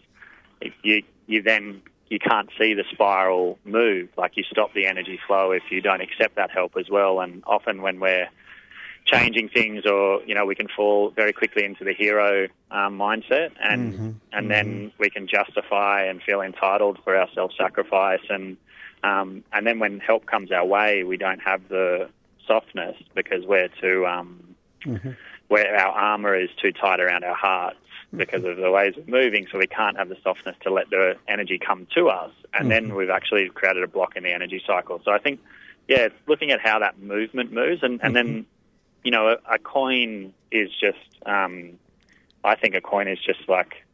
you 0.84 1.02
you 1.26 1.42
then 1.42 1.82
you 2.10 2.20
can't 2.20 2.50
see 2.60 2.74
the 2.74 2.84
spiral 2.92 3.58
move. 3.66 4.10
Like 4.18 4.36
you 4.36 4.44
stop 4.44 4.74
the 4.74 4.86
energy 4.86 5.20
flow 5.26 5.52
if 5.52 5.64
you 5.72 5.82
don't 5.82 6.02
accept 6.02 6.36
that 6.36 6.52
help 6.52 6.76
as 6.78 6.90
well. 6.90 7.20
And 7.20 7.44
often 7.48 7.82
when 7.82 8.00
we're 8.00 8.28
changing 9.06 9.50
things 9.50 9.86
or 9.86 10.22
you 10.26 10.36
know 10.36 10.46
we 10.46 10.56
can 10.56 10.68
fall 10.68 11.10
very 11.12 11.34
quickly 11.34 11.64
into 11.64 11.84
the 11.84 11.94
hero 11.94 12.48
um, 12.70 12.98
mindset 12.98 13.52
and 13.64 14.20
and 14.34 14.52
then 14.52 14.92
we 15.00 15.10
can 15.10 15.28
justify 15.28 16.04
and 16.04 16.22
feel 16.22 16.42
entitled 16.42 17.00
for 17.04 17.16
our 17.16 17.28
self-sacrifice 17.34 18.22
and 18.30 18.58
um, 19.04 19.44
and 19.52 19.66
then 19.66 19.80
when 19.80 20.00
help 20.00 20.26
comes 20.28 20.52
our 20.52 20.66
way 20.66 21.04
we 21.04 21.18
don't 21.18 21.40
have 21.40 21.62
the 21.70 22.08
softness 22.50 22.96
because 23.14 23.46
we're 23.46 23.70
too 23.82 24.06
um, 24.08 24.56
mm-hmm. 24.82 25.12
where 25.48 25.76
our 25.78 25.92
armor 25.92 26.36
is 26.36 26.50
too 26.62 26.72
tight 26.72 27.00
around 27.00 27.24
our 27.24 27.36
hearts 27.36 27.78
mm-hmm. 28.08 28.18
because 28.18 28.44
of 28.44 28.58
the 28.58 28.72
ways 28.72 28.96
of 28.98 29.08
moving 29.08 29.48
so 29.52 29.60
we 29.60 29.68
can't 29.68 29.98
have 29.98 30.10
the 30.10 30.18
softness 30.24 30.56
to 30.64 30.72
let 30.72 30.90
the 30.90 31.16
energy 31.28 31.60
come 31.60 31.88
to 31.96 32.10
us. 32.10 32.32
And 32.54 32.72
then 32.72 32.88
mm-hmm. 32.88 32.96
we've 32.96 33.10
actually 33.12 33.50
created 33.50 33.84
a 33.84 33.88
block 33.88 34.16
in 34.18 34.24
the 34.24 34.34
energy 34.34 34.62
cycle. 34.66 35.00
So 35.06 35.12
I 35.12 35.20
think 35.20 35.40
yeah 35.88 36.06
it's 36.08 36.16
looking 36.28 36.52
at 36.52 36.60
how 36.60 36.80
that 36.80 37.00
movement 37.00 37.54
moves 37.54 37.84
and, 37.84 38.00
and 38.04 38.16
then 38.16 38.46
you 39.04 39.12
know, 39.12 39.30
a, 39.30 39.56
a 39.56 39.60
coin 39.60 40.34
is 40.52 40.70
just, 40.80 40.98
um, 41.26 41.80
I 42.44 42.56
think 42.56 42.76
a 42.76 42.82
coin 42.82 43.08
is 43.08 43.20
just 43.20 43.48
like, 43.48 43.86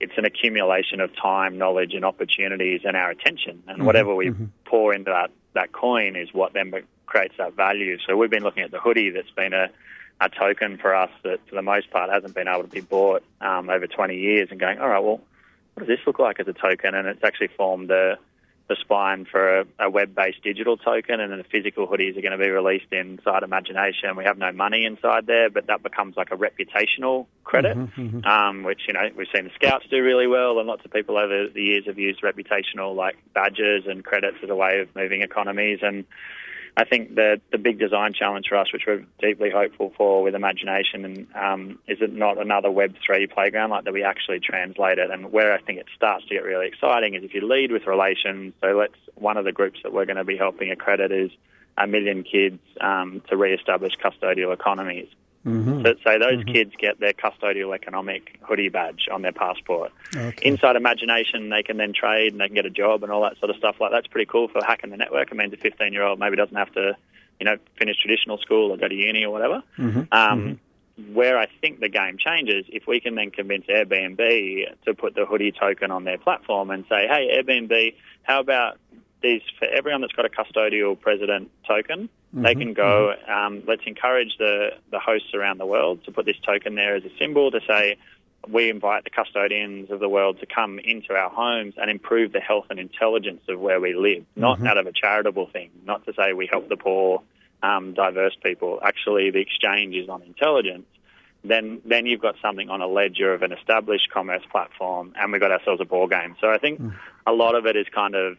it's 0.00 0.12
an 0.16 0.24
accumulation 0.24 1.00
of 1.00 1.14
time, 1.16 1.56
knowledge, 1.56 1.94
and 1.94 2.04
opportunities 2.04 2.82
and 2.84 2.96
our 2.96 3.10
attention. 3.10 3.62
And 3.68 3.86
whatever 3.86 4.14
we 4.14 4.32
pour 4.64 4.92
into 4.92 5.10
that, 5.10 5.30
that 5.54 5.72
coin 5.72 6.16
is 6.16 6.32
what 6.32 6.52
then 6.52 6.72
creates 7.06 7.34
that 7.38 7.54
value. 7.54 7.98
So 8.06 8.16
we've 8.16 8.30
been 8.30 8.42
looking 8.42 8.62
at 8.62 8.70
the 8.70 8.80
hoodie 8.80 9.10
that's 9.10 9.30
been 9.30 9.52
a, 9.52 9.68
a 10.20 10.28
token 10.28 10.78
for 10.78 10.94
us 10.94 11.10
that, 11.22 11.40
for 11.48 11.54
the 11.54 11.62
most 11.62 11.90
part, 11.90 12.10
hasn't 12.10 12.34
been 12.34 12.48
able 12.48 12.62
to 12.62 12.68
be 12.68 12.80
bought 12.80 13.22
um, 13.40 13.70
over 13.70 13.86
20 13.86 14.16
years 14.16 14.48
and 14.50 14.60
going, 14.60 14.78
all 14.78 14.88
right, 14.88 15.02
well, 15.02 15.20
what 15.74 15.86
does 15.86 15.88
this 15.88 16.06
look 16.06 16.18
like 16.18 16.40
as 16.40 16.48
a 16.48 16.52
token? 16.52 16.94
And 16.94 17.08
it's 17.08 17.24
actually 17.24 17.48
formed 17.48 17.90
a, 17.90 18.18
the 18.68 18.76
spine 18.80 19.26
for 19.30 19.60
a, 19.60 19.66
a 19.78 19.90
web-based 19.90 20.42
digital 20.42 20.76
token, 20.78 21.20
and 21.20 21.30
then 21.30 21.38
the 21.38 21.44
physical 21.44 21.86
hoodies 21.86 22.16
are 22.16 22.22
going 22.22 22.32
to 22.32 22.38
be 22.38 22.48
released 22.48 22.90
inside 22.92 23.42
Imagination. 23.42 24.16
We 24.16 24.24
have 24.24 24.38
no 24.38 24.52
money 24.52 24.86
inside 24.86 25.26
there, 25.26 25.50
but 25.50 25.66
that 25.66 25.82
becomes 25.82 26.16
like 26.16 26.30
a 26.30 26.36
reputational 26.36 27.26
credit, 27.42 27.76
mm-hmm, 27.76 28.00
mm-hmm. 28.00 28.24
Um, 28.26 28.62
which 28.62 28.82
you 28.88 28.94
know 28.94 29.02
we've 29.14 29.26
seen 29.34 29.44
the 29.44 29.50
Scouts 29.54 29.86
do 29.90 30.02
really 30.02 30.26
well, 30.26 30.58
and 30.58 30.66
lots 30.66 30.84
of 30.84 30.92
people 30.92 31.18
over 31.18 31.48
the 31.48 31.62
years 31.62 31.84
have 31.86 31.98
used 31.98 32.22
reputational 32.22 32.94
like 32.94 33.16
badges 33.34 33.84
and 33.86 34.02
credits 34.02 34.38
as 34.42 34.48
a 34.48 34.56
way 34.56 34.80
of 34.80 34.94
moving 34.96 35.20
economies 35.20 35.80
and 35.82 36.04
I 36.76 36.84
think 36.84 37.14
the 37.14 37.40
the 37.52 37.58
big 37.58 37.78
design 37.78 38.14
challenge 38.14 38.46
for 38.48 38.56
us, 38.56 38.72
which 38.72 38.82
we're 38.86 39.04
deeply 39.20 39.50
hopeful 39.50 39.92
for 39.96 40.22
with 40.24 40.34
imagination, 40.34 41.04
and 41.04 41.26
um, 41.34 41.78
is 41.86 41.98
it 42.00 42.12
not 42.12 42.36
another 42.38 42.70
Web 42.70 42.96
three 43.06 43.28
playground 43.28 43.70
like 43.70 43.84
that 43.84 43.92
we 43.92 44.02
actually 44.02 44.40
translate 44.40 44.98
it. 44.98 45.10
And 45.10 45.30
where 45.30 45.52
I 45.52 45.60
think 45.60 45.78
it 45.78 45.86
starts 45.94 46.26
to 46.26 46.34
get 46.34 46.42
really 46.42 46.66
exciting 46.66 47.14
is 47.14 47.22
if 47.22 47.32
you 47.32 47.46
lead 47.46 47.70
with 47.70 47.86
relations. 47.86 48.54
So 48.60 48.76
let's 48.76 48.96
one 49.14 49.36
of 49.36 49.44
the 49.44 49.52
groups 49.52 49.80
that 49.84 49.92
we're 49.92 50.04
going 50.04 50.16
to 50.16 50.24
be 50.24 50.36
helping 50.36 50.70
accredit 50.70 51.12
is 51.12 51.30
a 51.78 51.86
million 51.86 52.24
kids 52.24 52.60
um, 52.80 53.22
to 53.28 53.36
re-establish 53.36 53.92
custodial 54.02 54.52
economies. 54.52 55.08
Mm-hmm. 55.46 55.82
So, 55.82 55.94
so 56.02 56.18
those 56.18 56.40
mm-hmm. 56.40 56.52
kids 56.52 56.72
get 56.78 57.00
their 57.00 57.12
custodial 57.12 57.74
economic 57.74 58.38
hoodie 58.42 58.70
badge 58.70 59.08
on 59.12 59.22
their 59.22 59.32
passport. 59.32 59.92
Okay. 60.16 60.34
Inside 60.42 60.76
Imagination, 60.76 61.50
they 61.50 61.62
can 61.62 61.76
then 61.76 61.92
trade 61.92 62.32
and 62.32 62.40
they 62.40 62.46
can 62.46 62.54
get 62.54 62.66
a 62.66 62.70
job 62.70 63.02
and 63.02 63.12
all 63.12 63.22
that 63.22 63.38
sort 63.38 63.50
of 63.50 63.56
stuff. 63.56 63.76
Like 63.80 63.90
that's 63.90 64.06
pretty 64.06 64.26
cool 64.26 64.48
for 64.48 64.62
hacking 64.64 64.90
the 64.90 64.96
network. 64.96 65.30
It 65.30 65.36
means 65.36 65.52
a 65.52 65.56
15 65.56 65.92
year 65.92 66.02
old 66.02 66.18
maybe 66.18 66.36
doesn't 66.36 66.56
have 66.56 66.72
to, 66.72 66.96
you 67.40 67.44
know, 67.44 67.56
finish 67.78 67.96
traditional 68.00 68.38
school 68.38 68.72
or 68.72 68.78
go 68.78 68.88
to 68.88 68.94
uni 68.94 69.24
or 69.24 69.32
whatever. 69.32 69.62
Mm-hmm. 69.78 69.98
Um, 69.98 70.58
mm-hmm. 70.96 71.14
where 71.14 71.38
I 71.38 71.46
think 71.60 71.80
the 71.80 71.90
game 71.90 72.16
changes, 72.18 72.64
if 72.68 72.86
we 72.86 73.00
can 73.00 73.14
then 73.14 73.30
convince 73.30 73.66
Airbnb 73.66 74.84
to 74.86 74.94
put 74.94 75.14
the 75.14 75.26
hoodie 75.26 75.52
token 75.52 75.90
on 75.90 76.04
their 76.04 76.18
platform 76.18 76.70
and 76.70 76.84
say, 76.88 77.06
hey, 77.06 77.38
Airbnb, 77.38 77.94
how 78.22 78.40
about 78.40 78.78
these 79.24 79.42
for 79.58 79.66
everyone 79.66 80.02
that's 80.02 80.12
got 80.12 80.24
a 80.24 80.28
custodial 80.28 80.98
president 80.98 81.50
token? 81.66 82.08
Mm-hmm. 82.08 82.42
They 82.42 82.54
can 82.54 82.74
go. 82.74 83.14
Mm-hmm. 83.16 83.32
Um, 83.32 83.62
let's 83.66 83.82
encourage 83.86 84.36
the 84.38 84.70
the 84.92 85.00
hosts 85.00 85.34
around 85.34 85.58
the 85.58 85.66
world 85.66 86.04
to 86.04 86.12
put 86.12 86.26
this 86.26 86.38
token 86.46 86.76
there 86.76 86.94
as 86.94 87.04
a 87.04 87.10
symbol 87.18 87.50
to 87.50 87.60
say 87.66 87.96
we 88.48 88.70
invite 88.70 89.04
the 89.04 89.10
custodians 89.10 89.90
of 89.90 90.00
the 90.00 90.08
world 90.08 90.38
to 90.40 90.46
come 90.46 90.78
into 90.78 91.14
our 91.14 91.30
homes 91.30 91.74
and 91.76 91.90
improve 91.90 92.32
the 92.32 92.40
health 92.40 92.66
and 92.70 92.78
intelligence 92.78 93.42
of 93.48 93.58
where 93.58 93.80
we 93.80 93.94
live, 93.94 94.24
not 94.36 94.58
mm-hmm. 94.58 94.66
out 94.66 94.78
of 94.78 94.86
a 94.86 94.92
charitable 94.92 95.48
thing, 95.48 95.70
not 95.84 96.04
to 96.06 96.12
say 96.14 96.32
we 96.32 96.46
help 96.46 96.68
the 96.68 96.76
poor, 96.76 97.22
um, 97.62 97.94
diverse 97.94 98.36
people. 98.42 98.78
Actually, 98.82 99.30
the 99.30 99.40
exchange 99.40 99.94
is 99.94 100.08
on 100.08 100.22
intelligence. 100.22 100.86
Then, 101.42 101.80
then 101.84 102.06
you've 102.06 102.22
got 102.22 102.36
something 102.40 102.70
on 102.70 102.80
a 102.80 102.86
ledger 102.86 103.34
of 103.34 103.42
an 103.42 103.52
established 103.52 104.10
commerce 104.10 104.42
platform, 104.50 105.12
and 105.16 105.30
we've 105.30 105.40
got 105.40 105.52
ourselves 105.52 105.80
a 105.80 105.84
ball 105.84 106.06
game. 106.06 106.36
So 106.40 106.50
I 106.50 106.58
think 106.58 106.80
mm. 106.80 106.94
a 107.26 107.32
lot 107.32 107.54
of 107.54 107.66
it 107.66 107.76
is 107.76 107.86
kind 107.94 108.14
of 108.14 108.38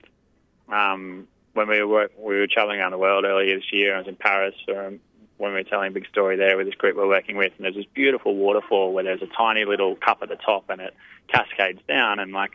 um, 0.70 1.28
when 1.54 1.68
we 1.68 1.84
were 1.84 2.10
we 2.18 2.38
were 2.38 2.48
traveling 2.48 2.80
around 2.80 2.92
the 2.92 2.98
world 2.98 3.26
earlier 3.26 3.56
this 3.56 3.72
year. 3.72 3.96
I 3.96 4.00
was 4.00 4.08
in 4.08 4.16
Paris 4.16 4.56
for, 4.66 4.88
um, 4.88 5.00
when 5.38 5.52
we 5.52 5.60
were 5.60 5.64
telling 5.64 5.90
a 5.90 5.92
big 5.92 6.08
story 6.08 6.36
there 6.38 6.56
with 6.58 6.68
this 6.68 6.76
group 6.76 6.96
we're 6.96 7.08
working 7.08 7.38
with, 7.38 7.54
and 7.58 7.66
there's 7.66 7.76
this 7.76 7.86
beautiful 7.94 8.36
waterfall 8.36 8.94
where 8.94 9.04
there's 9.04 9.22
a 9.22 9.30
tiny 9.38 9.66
little 9.66 9.96
cup 9.96 10.20
at 10.22 10.30
the 10.30 10.36
top 10.36 10.70
and 10.70 10.82
it 10.82 10.94
cascades 11.28 11.82
down. 11.88 12.20
And 12.20 12.32
like, 12.32 12.52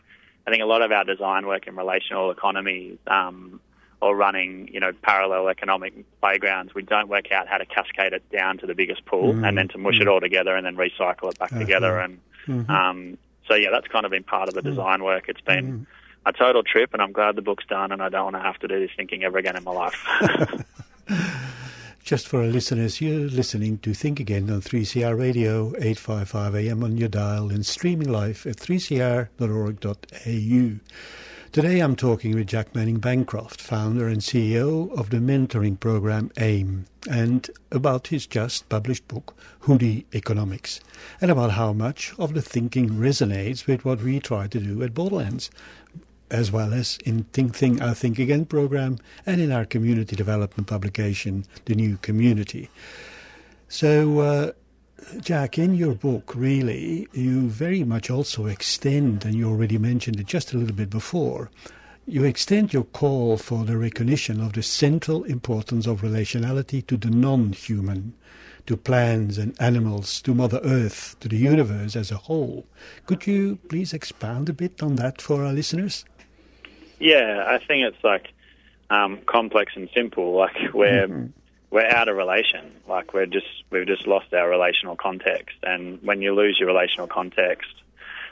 I 0.46 0.50
think 0.50 0.62
a 0.62 0.66
lot 0.66 0.82
of 0.82 0.92
our 0.92 1.04
design 1.04 1.46
work 1.46 1.66
in 1.66 1.76
relational 1.76 2.30
economies 2.30 2.98
um, 3.06 3.60
or 4.00 4.16
running, 4.16 4.68
you 4.72 4.80
know, 4.80 4.92
parallel 5.02 5.48
economic 5.48 5.92
playgrounds, 6.20 6.74
we 6.74 6.82
don't 6.82 7.08
work 7.08 7.30
out 7.32 7.48
how 7.48 7.58
to 7.58 7.66
cascade 7.66 8.14
it 8.14 8.22
down 8.30 8.56
to 8.58 8.66
the 8.66 8.74
biggest 8.74 9.04
pool 9.04 9.32
mm-hmm. 9.32 9.44
and 9.44 9.58
then 9.58 9.68
to 9.68 9.78
mush 9.78 9.94
mm-hmm. 9.94 10.02
it 10.02 10.08
all 10.08 10.20
together 10.20 10.56
and 10.56 10.64
then 10.64 10.76
recycle 10.76 11.30
it 11.30 11.38
back 11.38 11.52
uh-huh. 11.52 11.60
together. 11.60 11.98
And 11.98 12.18
mm-hmm. 12.46 12.70
um, 12.70 13.18
so, 13.46 13.54
yeah, 13.54 13.68
that's 13.70 13.88
kind 13.88 14.06
of 14.06 14.10
been 14.10 14.24
part 14.24 14.48
of 14.48 14.54
the 14.54 14.60
mm-hmm. 14.60 14.70
design 14.70 15.04
work. 15.04 15.28
It's 15.28 15.42
been 15.42 15.66
mm-hmm 15.66 15.82
a 16.26 16.32
total 16.32 16.62
trip, 16.62 16.92
and 16.92 17.02
I'm 17.02 17.12
glad 17.12 17.36
the 17.36 17.42
book's 17.42 17.66
done, 17.66 17.92
and 17.92 18.02
I 18.02 18.08
don't 18.08 18.24
want 18.24 18.36
to 18.36 18.42
have 18.42 18.58
to 18.60 18.68
do 18.68 18.78
this 18.80 18.90
thinking 18.96 19.24
ever 19.24 19.38
again 19.38 19.56
in 19.56 19.64
my 19.64 19.72
life. 19.72 20.64
Just 22.02 22.28
for 22.28 22.40
our 22.40 22.46
listeners, 22.46 23.00
you're 23.00 23.28
listening 23.28 23.78
to 23.78 23.94
Think 23.94 24.20
Again 24.20 24.50
on 24.50 24.60
3CR 24.62 25.18
Radio, 25.18 25.68
855 25.76 26.56
AM 26.56 26.82
on 26.82 26.96
your 26.96 27.08
dial, 27.08 27.50
and 27.50 27.64
streaming 27.64 28.10
live 28.10 28.46
at 28.46 28.56
3cr.org.au. 28.56 29.28
Today 31.52 31.80
I'm 31.80 31.96
talking 31.96 32.36
with 32.36 32.46
Jack 32.46 32.74
Manning 32.76 33.00
Bancroft, 33.00 33.60
founder 33.60 34.06
and 34.06 34.20
CEO 34.20 34.96
of 34.96 35.10
the 35.10 35.16
mentoring 35.16 35.80
program 35.80 36.30
AIME, 36.38 36.86
and 37.10 37.50
about 37.72 38.06
his 38.06 38.24
just 38.26 38.68
published 38.68 39.08
book, 39.08 39.36
Hoodie 39.60 40.06
Economics, 40.14 40.80
and 41.20 41.28
about 41.28 41.50
how 41.52 41.72
much 41.72 42.14
of 42.18 42.34
the 42.34 42.42
thinking 42.42 42.90
resonates 42.90 43.66
with 43.66 43.84
what 43.84 44.00
we 44.00 44.20
try 44.20 44.46
to 44.46 44.60
do 44.60 44.82
at 44.84 44.94
Borderlands 44.94 45.50
as 46.30 46.52
well 46.52 46.72
as 46.72 46.98
in 47.04 47.24
Think 47.32 47.56
Think 47.56 47.80
Our 47.82 47.94
Think 47.94 48.18
Again 48.18 48.44
program 48.44 48.98
and 49.26 49.40
in 49.40 49.52
our 49.52 49.64
community 49.64 50.16
development 50.16 50.68
publication, 50.68 51.44
The 51.64 51.74
New 51.74 51.96
Community. 51.98 52.70
So, 53.68 54.20
uh, 54.20 54.52
Jack, 55.20 55.58
in 55.58 55.74
your 55.74 55.94
book, 55.94 56.34
really, 56.34 57.08
you 57.12 57.48
very 57.48 57.84
much 57.84 58.10
also 58.10 58.46
extend, 58.46 59.24
and 59.24 59.34
you 59.34 59.48
already 59.48 59.78
mentioned 59.78 60.20
it 60.20 60.26
just 60.26 60.52
a 60.52 60.58
little 60.58 60.76
bit 60.76 60.90
before, 60.90 61.50
you 62.06 62.24
extend 62.24 62.72
your 62.72 62.84
call 62.84 63.36
for 63.36 63.64
the 63.64 63.76
recognition 63.76 64.40
of 64.40 64.52
the 64.52 64.62
central 64.62 65.24
importance 65.24 65.86
of 65.86 66.02
relationality 66.02 66.86
to 66.86 66.96
the 66.96 67.10
non 67.10 67.52
human, 67.52 68.14
to 68.66 68.76
plants 68.76 69.38
and 69.38 69.54
animals, 69.60 70.20
to 70.22 70.34
Mother 70.34 70.60
Earth, 70.64 71.16
to 71.20 71.28
the 71.28 71.36
universe 71.36 71.96
as 71.96 72.10
a 72.10 72.16
whole. 72.16 72.66
Could 73.06 73.26
you 73.26 73.58
please 73.68 73.92
expand 73.92 74.48
a 74.48 74.52
bit 74.52 74.82
on 74.82 74.96
that 74.96 75.20
for 75.20 75.44
our 75.44 75.52
listeners? 75.52 76.04
Yeah, 77.00 77.44
I 77.46 77.58
think 77.58 77.86
it's 77.86 78.04
like 78.04 78.32
um, 78.90 79.20
complex 79.26 79.72
and 79.74 79.88
simple. 79.94 80.36
Like 80.36 80.72
we're 80.74 81.08
mm-hmm. 81.08 81.26
we're 81.70 81.86
out 81.86 82.08
of 82.08 82.16
relation. 82.16 82.72
Like 82.86 83.12
we're 83.14 83.26
just 83.26 83.48
we've 83.70 83.86
just 83.86 84.06
lost 84.06 84.32
our 84.32 84.48
relational 84.48 84.96
context. 84.96 85.56
And 85.62 86.00
when 86.02 86.22
you 86.22 86.34
lose 86.34 86.58
your 86.58 86.68
relational 86.68 87.08
context, 87.08 87.72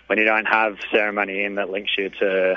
when 0.06 0.18
you 0.18 0.24
don't 0.24 0.46
have 0.46 0.78
ceremony 0.90 1.44
in 1.44 1.56
that 1.56 1.70
links 1.70 1.92
you 1.96 2.10
to 2.10 2.56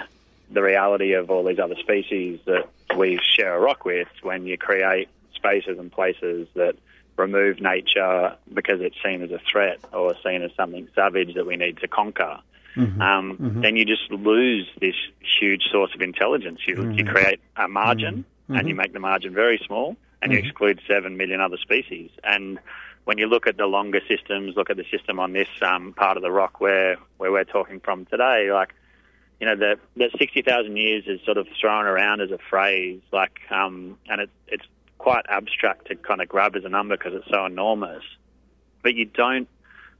the 0.52 0.62
reality 0.62 1.14
of 1.14 1.32
all 1.32 1.46
these 1.46 1.60
other 1.60 1.76
species 1.76 2.40
that 2.46 2.68
we 2.98 3.20
share 3.24 3.56
a 3.56 3.60
rock 3.60 3.86
with, 3.86 4.10
when 4.22 4.46
you 4.46 4.58
create 4.58 5.08
spaces 5.34 5.80
and 5.80 5.92
places 5.92 6.48
that 6.56 6.76
remove 7.18 7.62
nature 7.62 8.36
because 8.54 8.82
it's 8.82 8.96
seen 9.04 9.22
as 9.22 9.32
a 9.32 9.40
threat 9.40 9.80
or 9.94 10.14
seen 10.24 10.42
as 10.42 10.52
something 10.56 10.88
savage 10.96 11.36
that 11.36 11.46
we 11.46 11.56
need 11.56 11.78
to 11.78 11.88
conquer, 11.88 12.40
mm-hmm. 12.76 13.02
Um, 13.02 13.38
mm-hmm. 13.38 13.62
then 13.62 13.76
you 13.76 13.86
just 13.86 14.10
lose 14.12 14.68
this 14.80 14.96
huge 15.40 15.64
source 15.72 15.92
of 15.94 16.02
intelligence. 16.02 16.60
You, 16.68 16.76
mm-hmm. 16.76 16.92
you 16.94 17.06
create 17.06 17.40
a 17.56 17.68
margin 17.68 18.26
mm-hmm. 18.44 18.56
and 18.56 18.68
you 18.68 18.76
make 18.76 18.94
the 18.94 19.00
margin 19.00 19.34
very 19.34 19.60
small 19.66 19.96
and 20.22 20.32
you 20.32 20.40
mm-hmm. 20.40 20.48
exclude 20.48 20.82
7 20.88 21.18
million 21.18 21.42
other 21.42 21.58
species. 21.58 22.12
And 22.24 22.60
when 23.06 23.18
you 23.18 23.28
look 23.28 23.48
at 23.48 23.58
the 23.58 23.66
longer 23.66 24.02
systems, 24.08 24.56
look 24.56 24.70
at 24.70 24.78
the 24.78 24.86
system 24.92 25.20
on 25.20 25.34
this 25.34 25.48
um, 25.62 25.94
part 25.94 26.18
of 26.18 26.24
the 26.24 26.32
rock 26.32 26.62
where, 26.62 26.98
where 27.18 27.32
we're 27.32 27.44
talking 27.44 27.80
from 27.80 28.06
today, 28.06 28.52
like, 28.52 28.74
you 29.40 29.48
know, 29.48 29.56
the, 29.56 29.80
the 29.96 30.10
60,000 30.18 30.78
years 30.78 31.06
is 31.08 31.20
sort 31.26 31.38
of 31.38 31.48
thrown 31.60 31.86
around 31.86 32.22
as 32.22 32.30
a 32.30 32.38
phrase, 32.38 33.02
like, 33.12 33.40
um, 33.50 33.98
and 34.08 34.22
it, 34.22 34.30
it's 34.48 34.66
quite 35.00 35.26
abstract 35.30 35.88
to 35.88 35.96
kind 35.96 36.22
of 36.22 36.30
grab 36.30 36.56
as 36.56 36.64
a 36.64 36.70
number 36.70 36.96
because 36.96 37.14
it's 37.16 37.28
so 37.28 37.46
enormous. 37.46 38.04
But 38.84 38.94
you 38.94 39.06
don't, 39.06 39.50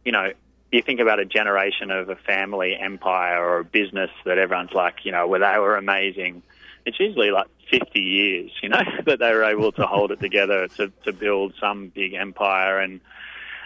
you 0.06 0.12
know, 0.12 0.32
you 0.72 0.82
think 0.82 1.00
about 1.00 1.20
a 1.20 1.26
generation 1.26 1.92
of 1.92 2.10
a 2.10 2.16
family 2.16 2.76
empire 2.80 3.44
or 3.44 3.60
a 3.60 3.64
business 3.64 4.10
that 4.26 4.38
everyone's 4.38 4.72
like, 4.72 5.04
you 5.04 5.12
know, 5.12 5.28
where 5.28 5.40
they 5.40 5.60
were 5.60 5.76
amazing. 5.76 6.44
It's 6.86 7.00
usually 7.00 7.30
like 7.30 7.48
50 7.70 8.00
years, 8.00 8.52
you 8.64 8.70
know, 8.70 8.82
that 9.06 9.20
they 9.20 9.34
were 9.34 9.44
able 9.44 9.72
to 9.74 9.86
hold 9.86 10.12
it 10.12 10.20
together 10.20 10.68
to, 10.78 10.92
to 11.04 11.12
build 11.12 11.54
some 11.60 11.90
big 11.90 12.14
empire 12.14 12.80
and, 12.80 13.02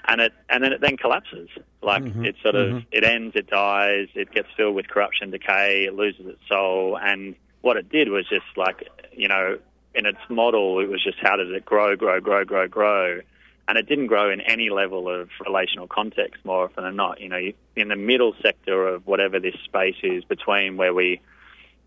and 0.07 0.21
it, 0.21 0.33
and 0.49 0.63
then 0.63 0.73
it 0.73 0.81
then 0.81 0.97
collapses. 0.97 1.49
Like 1.81 2.03
mm-hmm. 2.03 2.25
it 2.25 2.35
sort 2.41 2.55
of, 2.55 2.67
mm-hmm. 2.69 2.87
it 2.91 3.03
ends, 3.03 3.35
it 3.35 3.47
dies, 3.47 4.07
it 4.15 4.31
gets 4.31 4.47
filled 4.57 4.75
with 4.75 4.87
corruption, 4.87 5.29
decay, 5.29 5.85
it 5.85 5.93
loses 5.93 6.25
its 6.25 6.41
soul. 6.49 6.97
And 6.97 7.35
what 7.61 7.77
it 7.77 7.89
did 7.89 8.09
was 8.09 8.27
just 8.27 8.45
like, 8.57 8.89
you 9.11 9.27
know, 9.27 9.59
in 9.93 10.07
its 10.07 10.19
model, 10.27 10.79
it 10.79 10.89
was 10.89 11.03
just 11.03 11.17
how 11.21 11.35
does 11.35 11.51
it 11.51 11.65
grow, 11.65 11.95
grow, 11.95 12.19
grow, 12.19 12.43
grow, 12.43 12.67
grow 12.67 13.21
and 13.67 13.77
it 13.77 13.87
didn't 13.87 14.07
grow 14.07 14.29
in 14.29 14.41
any 14.41 14.69
level 14.69 15.09
of 15.09 15.29
relational 15.45 15.87
context 15.87 16.43
more 16.45 16.65
often 16.65 16.83
than 16.83 16.95
not. 16.95 17.19
You 17.19 17.29
know, 17.29 17.51
in 17.75 17.87
the 17.87 17.95
middle 17.95 18.35
sector 18.41 18.87
of 18.87 19.07
whatever 19.07 19.39
this 19.39 19.55
space 19.63 19.95
is 20.03 20.23
between 20.23 20.77
where 20.77 20.93
we, 20.93 21.19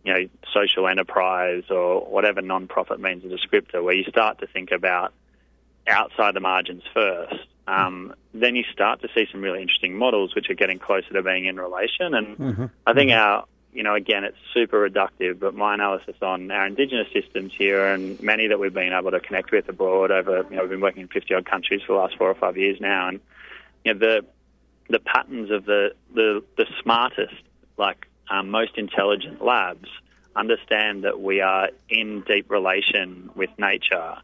you 0.04 0.12
know, 0.12 0.28
social 0.52 0.88
enterprise 0.88 1.64
or 1.70 2.00
whatever 2.00 2.42
non-profit 2.42 3.00
means 3.00 3.24
a 3.24 3.28
descriptor, 3.28 3.82
where 3.82 3.94
you 3.94 4.04
start 4.04 4.40
to 4.40 4.46
think 4.46 4.72
about 4.72 5.12
outside 5.86 6.34
the 6.34 6.40
margins 6.40 6.82
first, 6.92 7.46
um, 7.66 8.14
then 8.34 8.56
you 8.56 8.64
start 8.72 9.00
to 9.02 9.08
see 9.14 9.26
some 9.30 9.40
really 9.40 9.62
interesting 9.62 9.96
models 9.96 10.34
which 10.34 10.50
are 10.50 10.54
getting 10.54 10.78
closer 10.78 11.12
to 11.12 11.22
being 11.22 11.44
in 11.44 11.58
relation. 11.60 12.14
And 12.14 12.38
mm-hmm. 12.38 12.64
I 12.86 12.92
think 12.92 13.12
our 13.12 13.44
you 13.72 13.82
know, 13.82 13.94
again, 13.94 14.24
it's 14.24 14.36
super 14.54 14.88
reductive, 14.88 15.38
but 15.38 15.54
my 15.54 15.74
analysis 15.74 16.16
on 16.22 16.50
our 16.50 16.66
Indigenous 16.66 17.08
systems 17.12 17.52
here 17.56 17.86
and 17.86 18.20
many 18.22 18.48
that 18.48 18.58
we've 18.58 18.72
been 18.72 18.92
able 18.92 19.10
to 19.10 19.20
connect 19.20 19.50
with 19.52 19.68
abroad 19.68 20.10
over, 20.10 20.44
you 20.50 20.56
know, 20.56 20.62
we've 20.62 20.70
been 20.70 20.80
working 20.80 21.02
in 21.02 21.08
50 21.08 21.34
odd 21.34 21.46
countries 21.46 21.82
for 21.86 21.92
the 21.92 21.98
last 21.98 22.16
four 22.16 22.28
or 22.30 22.34
five 22.34 22.56
years 22.56 22.80
now, 22.80 23.08
and, 23.08 23.20
you 23.84 23.94
know, 23.94 24.00
the, 24.00 24.24
the 24.88 24.98
patterns 24.98 25.50
of 25.50 25.64
the, 25.66 25.94
the, 26.14 26.42
the 26.56 26.66
smartest, 26.82 27.34
like 27.76 28.06
um, 28.30 28.50
most 28.50 28.76
intelligent 28.76 29.44
labs 29.44 29.88
understand 30.34 31.04
that 31.04 31.20
we 31.20 31.40
are 31.40 31.70
in 31.88 32.22
deep 32.22 32.50
relation 32.50 33.30
with 33.34 33.50
nature 33.58 34.16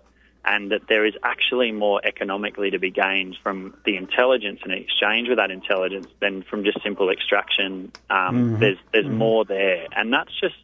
and 0.45 0.71
that 0.73 0.83
there 0.89 1.05
is 1.07 1.15
actually 1.23 1.73
more 1.73 2.01
economically 2.05 2.71
to 2.71 2.79
be 2.79 2.91
gained 2.91 3.37
from 3.43 3.75
the 3.85 3.97
intelligence 3.97 4.61
and 4.63 4.73
exchange 4.73 5.29
with 5.29 5.39
that 5.39 5.51
intelligence 5.51 6.09
than 6.21 6.43
from 6.43 6.65
just 6.65 6.83
simple 6.83 7.11
extraction. 7.11 7.93
Um, 8.11 8.19
mm-hmm. 8.19 8.61
There's 8.61 8.79
there's 8.93 9.07
mm-hmm. 9.07 9.17
more 9.17 9.45
there, 9.45 9.87
and 9.93 10.13
that's 10.13 10.33
just 10.41 10.57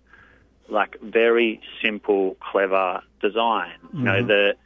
like 0.68 1.00
very 1.00 1.60
simple, 1.82 2.36
clever 2.40 3.02
design. 3.20 3.74
Mm-hmm. 3.86 3.98
You 3.98 4.04
know 4.04 4.12
mm-hmm. 4.12 4.28
the 4.28 4.56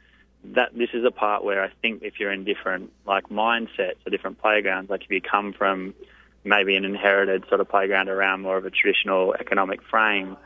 that 0.53 0.77
this 0.77 0.89
is 0.93 1.03
a 1.03 1.11
part 1.11 1.43
where 1.43 1.63
I 1.63 1.71
think 1.81 2.03
if 2.03 2.19
you're 2.19 2.31
in 2.31 2.43
different 2.43 2.91
like 3.05 3.29
mindsets 3.29 4.05
or 4.05 4.11
different 4.11 4.41
playgrounds, 4.41 4.89
like 4.89 5.03
if 5.03 5.09
you 5.09 5.21
come 5.21 5.53
from 5.53 5.95
maybe 6.43 6.75
an 6.75 6.85
inherited 6.85 7.45
sort 7.49 7.61
of 7.61 7.69
playground 7.69 8.09
around 8.09 8.41
more 8.41 8.57
of 8.57 8.65
a 8.65 8.69
traditional 8.69 9.33
economic 9.33 9.81
frame, 9.83 10.37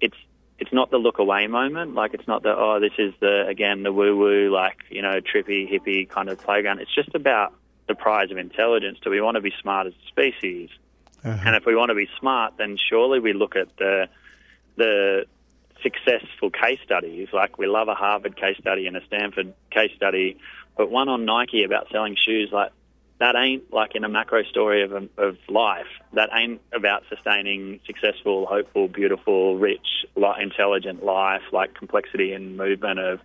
it's 0.00 0.16
it's 0.58 0.72
not 0.72 0.90
the 0.90 0.98
look 0.98 1.18
away 1.18 1.46
moment. 1.46 1.94
Like 1.94 2.14
it's 2.14 2.26
not 2.26 2.42
the 2.42 2.54
oh 2.56 2.80
this 2.80 2.92
is 2.98 3.14
the 3.20 3.46
again 3.46 3.82
the 3.82 3.92
woo 3.92 4.16
woo 4.16 4.50
like 4.50 4.78
you 4.90 5.02
know 5.02 5.20
trippy 5.20 5.70
hippie 5.70 6.08
kind 6.08 6.28
of 6.28 6.40
playground. 6.40 6.80
It's 6.80 6.94
just 6.94 7.14
about 7.14 7.54
the 7.88 7.94
prize 7.94 8.30
of 8.30 8.38
intelligence. 8.38 8.98
Do 9.02 9.10
we 9.10 9.20
want 9.20 9.36
to 9.36 9.40
be 9.40 9.52
smart 9.60 9.86
as 9.86 9.92
a 9.92 10.08
species? 10.08 10.70
Uh-huh. 11.24 11.42
And 11.44 11.56
if 11.56 11.66
we 11.66 11.74
want 11.74 11.90
to 11.90 11.94
be 11.94 12.08
smart, 12.18 12.54
then 12.56 12.76
surely 12.76 13.20
we 13.20 13.32
look 13.32 13.56
at 13.56 13.76
the 13.76 14.08
the 14.76 15.26
successful 15.82 16.50
case 16.50 16.78
studies. 16.84 17.28
Like 17.32 17.58
we 17.58 17.66
love 17.66 17.88
a 17.88 17.94
Harvard 17.94 18.36
case 18.36 18.56
study 18.58 18.86
and 18.86 18.96
a 18.96 19.04
Stanford 19.06 19.52
case 19.70 19.92
study, 19.94 20.38
but 20.76 20.90
one 20.90 21.08
on 21.08 21.24
Nike 21.24 21.64
about 21.64 21.88
selling 21.90 22.16
shoes. 22.16 22.50
Like 22.52 22.72
that 23.18 23.34
ain't 23.34 23.72
like 23.72 23.94
in 23.94 24.04
a 24.04 24.08
macro 24.08 24.42
story 24.44 24.82
of, 24.82 24.92
of 24.92 25.38
life. 25.48 25.86
That 26.12 26.30
ain't 26.34 26.60
about 26.74 27.04
sustaining 27.08 27.80
successful, 27.86 28.46
hopeful, 28.46 28.88
beautiful, 28.88 29.56
rich, 29.56 30.04
intelligent 30.38 31.04
life, 31.04 31.42
like 31.52 31.74
complexity 31.74 32.32
and 32.32 32.56
movement 32.56 33.00
of 33.00 33.20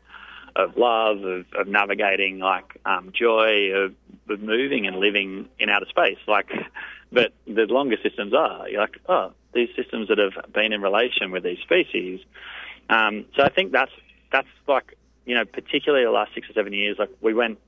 of 0.53 0.75
love, 0.75 1.23
of, 1.23 1.45
of 1.57 1.67
navigating 1.67 2.39
like 2.39 2.77
um, 2.85 3.13
joy, 3.13 3.71
of, 3.71 3.93
of 4.29 4.41
moving 4.41 4.85
and 4.85 4.97
living 4.97 5.47
in 5.59 5.69
outer 5.69 5.85
space. 5.85 6.17
Like, 6.27 6.51
but 7.11 7.31
the 7.45 7.65
longer 7.67 7.95
systems 8.03 8.33
are, 8.33 8.67
you're 8.67 8.81
like, 8.81 8.99
oh, 9.07 9.31
these 9.53 9.69
systems 9.77 10.09
that 10.09 10.17
have 10.17 10.51
been 10.51 10.73
in 10.73 10.81
relation 10.81 11.31
with 11.31 11.43
these 11.43 11.59
species. 11.59 12.19
Um, 12.89 13.25
so 13.35 13.43
I 13.43 13.49
think 13.49 13.71
that's 13.71 13.91
that's 14.31 14.47
like 14.67 14.97
you 15.25 15.35
know, 15.35 15.45
particularly 15.45 16.05
the 16.05 16.11
last 16.11 16.33
six 16.33 16.49
or 16.49 16.53
seven 16.53 16.73
years, 16.73 16.97
like 16.99 17.09
we 17.21 17.33
went 17.33 17.59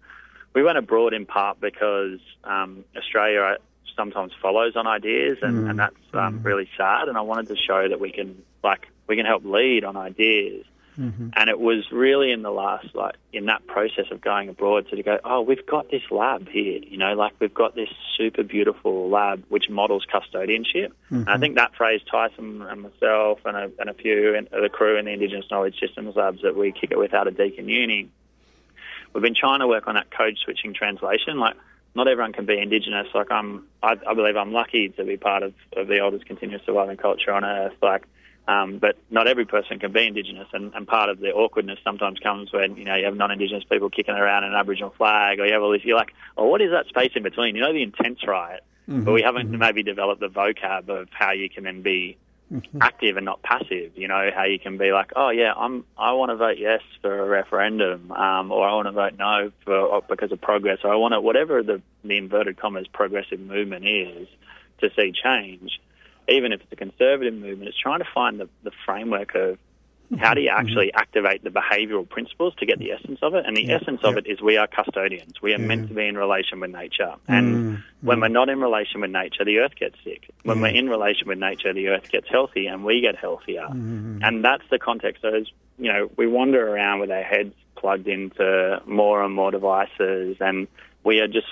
we 0.53 0.63
went 0.63 0.77
abroad 0.77 1.13
in 1.13 1.25
part 1.25 1.59
because 1.59 2.19
um, 2.43 2.85
Australia 2.95 3.57
sometimes 3.95 4.31
follows 4.41 4.75
on 4.75 4.87
ideas, 4.87 5.37
and, 5.41 5.65
mm. 5.65 5.69
and 5.69 5.79
that's 5.79 5.95
um, 6.13 6.39
mm. 6.39 6.45
really 6.45 6.69
sad. 6.77 7.07
And 7.07 7.17
I 7.17 7.21
wanted 7.21 7.47
to 7.49 7.55
show 7.55 7.87
that 7.87 7.99
we 7.99 8.11
can 8.11 8.41
like 8.63 8.87
we 9.07 9.15
can 9.15 9.25
help 9.25 9.45
lead 9.45 9.83
on 9.83 9.97
ideas. 9.97 10.65
Mm-hmm. 10.99 11.29
And 11.35 11.49
it 11.49 11.59
was 11.59 11.91
really 11.91 12.31
in 12.31 12.43
the 12.43 12.51
last, 12.51 12.93
like, 12.93 13.15
in 13.31 13.47
that 13.47 13.65
process 13.65 14.05
of 14.11 14.21
going 14.21 14.49
abroad, 14.49 14.85
so 14.89 14.95
to 14.95 15.03
go, 15.03 15.17
oh, 15.23 15.41
we've 15.41 15.65
got 15.65 15.89
this 15.89 16.03
lab 16.11 16.47
here, 16.47 16.79
you 16.83 16.97
know, 16.97 17.13
like 17.13 17.33
we've 17.39 17.53
got 17.53 17.73
this 17.75 17.89
super 18.15 18.43
beautiful 18.43 19.09
lab 19.09 19.43
which 19.49 19.69
models 19.69 20.05
custodianship. 20.05 20.89
Mm-hmm. 20.89 21.15
And 21.15 21.29
I 21.29 21.31
mm-hmm. 21.33 21.41
think 21.41 21.55
that 21.55 21.75
phrase, 21.75 22.01
Tyson 22.09 22.61
and 22.61 22.81
myself 22.81 23.39
and 23.45 23.57
a, 23.57 23.71
and 23.79 23.89
a 23.89 23.93
few 23.93 24.35
of 24.35 24.61
the 24.61 24.69
crew 24.69 24.97
in 24.97 25.05
the 25.05 25.11
Indigenous 25.11 25.45
Knowledge 25.49 25.79
Systems 25.79 26.15
Labs 26.15 26.43
that 26.43 26.55
we 26.55 26.71
kick 26.71 26.91
it 26.91 26.99
with 26.99 27.13
out 27.13 27.27
of 27.27 27.35
Deakin 27.35 27.67
Uni, 27.67 28.09
we've 29.13 29.21
been 29.21 29.35
trying 29.35 29.59
to 29.59 29.67
work 29.67 29.87
on 29.87 29.95
that 29.95 30.11
code 30.11 30.37
switching 30.43 30.73
translation. 30.73 31.39
Like, 31.39 31.55
not 31.95 32.07
everyone 32.07 32.33
can 32.33 32.45
be 32.45 32.57
Indigenous. 32.57 33.07
Like, 33.13 33.31
I'm, 33.31 33.67
I, 33.81 33.97
I 34.07 34.13
believe 34.13 34.35
I'm 34.35 34.51
lucky 34.51 34.89
to 34.89 35.03
be 35.03 35.17
part 35.17 35.43
of, 35.43 35.53
of 35.77 35.87
the 35.87 35.99
oldest 35.99 36.25
continuous 36.25 36.63
surviving 36.65 36.97
culture 36.97 37.31
on 37.31 37.45
Earth. 37.45 37.75
Like, 37.81 38.05
um, 38.47 38.77
but 38.77 38.97
not 39.09 39.27
every 39.27 39.45
person 39.45 39.79
can 39.79 39.93
be 39.93 40.05
Indigenous, 40.05 40.47
and, 40.51 40.73
and 40.73 40.85
part 40.85 41.09
of 41.09 41.19
the 41.19 41.31
awkwardness 41.31 41.79
sometimes 41.83 42.19
comes 42.19 42.51
when 42.51 42.75
you 42.75 42.83
know 42.83 42.95
you 42.95 43.05
have 43.05 43.15
non-Indigenous 43.15 43.63
people 43.63 43.89
kicking 43.89 44.15
around 44.15 44.43
an 44.43 44.53
Aboriginal 44.53 44.93
flag, 44.97 45.39
or 45.39 45.45
you 45.45 45.53
have 45.53 45.63
all 45.63 45.71
this. 45.71 45.85
You're 45.85 45.95
like, 45.95 46.13
oh, 46.37 46.47
what 46.47 46.61
is 46.61 46.71
that 46.71 46.87
space 46.87 47.11
in 47.15 47.23
between? 47.23 47.55
You 47.55 47.61
know, 47.61 47.71
the 47.71 47.83
intent's 47.83 48.27
right, 48.27 48.59
mm-hmm, 48.89 49.05
but 49.05 49.13
we 49.13 49.21
haven't 49.21 49.47
mm-hmm. 49.47 49.59
maybe 49.59 49.81
developed 49.81 50.19
the 50.19 50.27
vocab 50.27 50.89
of 50.89 51.07
how 51.11 51.31
you 51.31 51.49
can 51.49 51.63
then 51.63 51.83
be 51.83 52.17
mm-hmm. 52.53 52.77
active 52.81 53.17
and 53.17 53.25
not 53.25 53.41
passive. 53.41 53.91
You 53.95 54.07
know, 54.07 54.29
how 54.35 54.43
you 54.43 54.59
can 54.59 54.77
be 54.77 54.91
like, 54.91 55.11
oh 55.15 55.29
yeah, 55.29 55.53
I'm 55.55 55.85
I 55.97 56.13
want 56.13 56.29
to 56.29 56.35
vote 56.35 56.57
yes 56.57 56.81
for 57.01 57.19
a 57.19 57.27
referendum, 57.27 58.11
um, 58.11 58.51
or 58.51 58.67
I 58.67 58.73
want 58.73 58.87
to 58.87 58.91
vote 58.91 59.13
no 59.17 59.51
for 59.65 60.01
because 60.07 60.31
of 60.31 60.41
progress, 60.41 60.79
or 60.83 60.93
I 60.93 60.95
want 60.95 61.13
to 61.13 61.21
whatever 61.21 61.63
the 61.63 61.81
the 62.03 62.17
inverted 62.17 62.57
commas 62.57 62.87
progressive 62.87 63.39
movement 63.39 63.85
is 63.87 64.27
to 64.79 64.89
see 64.95 65.11
change. 65.11 65.79
Even 66.29 66.53
if 66.53 66.61
it's 66.61 66.71
a 66.71 66.77
conservative 66.77 67.33
movement, 67.33 67.67
it's 67.67 67.77
trying 67.77 67.99
to 67.99 68.07
find 68.13 68.39
the, 68.39 68.47
the 68.63 68.71
framework 68.85 69.35
of 69.35 69.57
how 70.17 70.33
do 70.33 70.41
you 70.41 70.49
mm-hmm. 70.49 70.59
actually 70.59 70.93
activate 70.93 71.43
the 71.43 71.49
behavioural 71.49 72.07
principles 72.07 72.53
to 72.55 72.65
get 72.65 72.79
the 72.79 72.91
essence 72.91 73.19
of 73.21 73.35
it? 73.35 73.45
And 73.45 73.55
the 73.55 73.63
yeah, 73.63 73.75
essence 73.75 74.01
of 74.03 74.17
it 74.17 74.27
is 74.27 74.41
we 74.41 74.57
are 74.57 74.67
custodians. 74.67 75.41
We 75.41 75.53
are 75.53 75.59
yeah. 75.59 75.65
meant 75.65 75.87
to 75.89 75.93
be 75.93 76.07
in 76.07 76.17
relation 76.17 76.59
with 76.59 76.71
nature. 76.71 77.15
And 77.27 77.55
mm-hmm. 77.55 78.07
when 78.07 78.19
we're 78.19 78.27
not 78.27 78.49
in 78.49 78.59
relation 78.59 79.01
with 79.01 79.11
nature, 79.11 79.45
the 79.45 79.59
earth 79.59 79.75
gets 79.79 79.95
sick. 80.03 80.29
When 80.43 80.61
we're 80.61 80.75
in 80.75 80.89
relation 80.89 81.27
with 81.27 81.37
nature, 81.39 81.73
the 81.73 81.89
earth 81.89 82.09
gets 82.09 82.27
healthy 82.29 82.67
and 82.67 82.83
we 82.83 83.01
get 83.01 83.15
healthier. 83.15 83.67
Mm-hmm. 83.67 84.19
And 84.21 84.43
that's 84.43 84.63
the 84.69 84.79
context. 84.79 85.21
So, 85.21 85.29
as, 85.29 85.47
you 85.77 85.91
know, 85.91 86.09
we 86.17 86.27
wander 86.27 86.67
around 86.67 86.99
with 86.99 87.11
our 87.11 87.23
heads 87.23 87.53
plugged 87.75 88.07
into 88.07 88.81
more 88.85 89.23
and 89.23 89.33
more 89.33 89.51
devices 89.51 90.37
and 90.39 90.67
we 91.03 91.19
are 91.19 91.27
just 91.27 91.47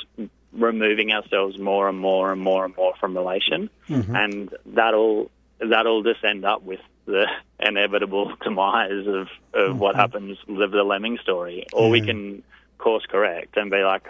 removing 0.54 1.12
ourselves 1.12 1.58
more 1.60 1.88
and 1.90 2.00
more 2.00 2.32
and 2.32 2.42
more 2.42 2.66
and 2.66 2.76
more 2.76 2.94
from 3.00 3.16
relation. 3.16 3.70
Mm-hmm. 3.90 4.16
And 4.16 4.56
that'll 4.66 5.32
that'll 5.60 6.04
just 6.04 6.24
end 6.24 6.46
up 6.46 6.64
with 6.64 6.80
the 7.06 7.26
inevitable 7.60 8.34
demise 8.44 9.08
of, 9.08 9.28
of 9.54 9.80
what 9.80 9.96
happens 9.96 10.38
with 10.48 10.72
the 10.72 10.84
lemming 10.84 11.18
story. 11.20 11.66
Or 11.74 11.86
yeah. 11.86 11.92
we 11.92 12.02
can 12.02 12.44
course 12.78 13.06
correct 13.06 13.58
and 13.58 13.70
be 13.70 13.84
like, 13.84 14.08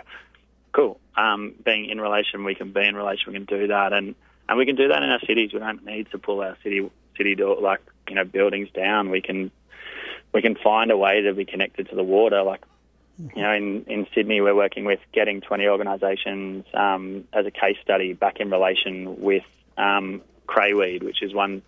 cool, 0.71 0.99
um, 1.15 1.53
being 1.63 1.89
in 1.89 1.99
relation, 1.99 2.43
we 2.43 2.55
can 2.55 2.71
be 2.71 2.85
in 2.85 2.95
relation, 2.95 3.33
we 3.33 3.33
can 3.33 3.45
do 3.45 3.67
that. 3.67 3.93
And, 3.93 4.15
and 4.47 4.57
we 4.57 4.65
can 4.65 4.75
do 4.75 4.87
that 4.87 5.03
in 5.03 5.09
our 5.09 5.19
cities. 5.19 5.53
We 5.53 5.59
don't 5.59 5.85
need 5.85 6.09
to 6.11 6.17
pull 6.17 6.41
our 6.41 6.57
city, 6.63 6.89
city 7.17 7.35
door, 7.35 7.57
like, 7.61 7.81
you 8.07 8.15
know, 8.15 8.25
buildings 8.25 8.69
down. 8.73 9.09
We 9.09 9.21
can, 9.21 9.51
we 10.33 10.41
can 10.41 10.55
find 10.55 10.91
a 10.91 10.97
way 10.97 11.21
to 11.21 11.33
be 11.33 11.45
connected 11.45 11.89
to 11.89 11.95
the 11.95 12.03
water. 12.03 12.41
Like, 12.43 12.61
you 13.35 13.41
know, 13.41 13.51
in, 13.51 13.85
in 13.85 14.07
Sydney, 14.15 14.41
we're 14.41 14.55
working 14.55 14.85
with 14.85 14.99
getting 15.13 15.41
20 15.41 15.67
organisations 15.67 16.65
um, 16.73 17.27
as 17.33 17.45
a 17.45 17.51
case 17.51 17.77
study 17.81 18.13
back 18.13 18.39
in 18.39 18.49
relation 18.49 19.21
with 19.21 19.43
um, 19.77 20.21
crayweed, 20.47 21.03
which 21.03 21.21
is 21.21 21.33
one 21.33 21.61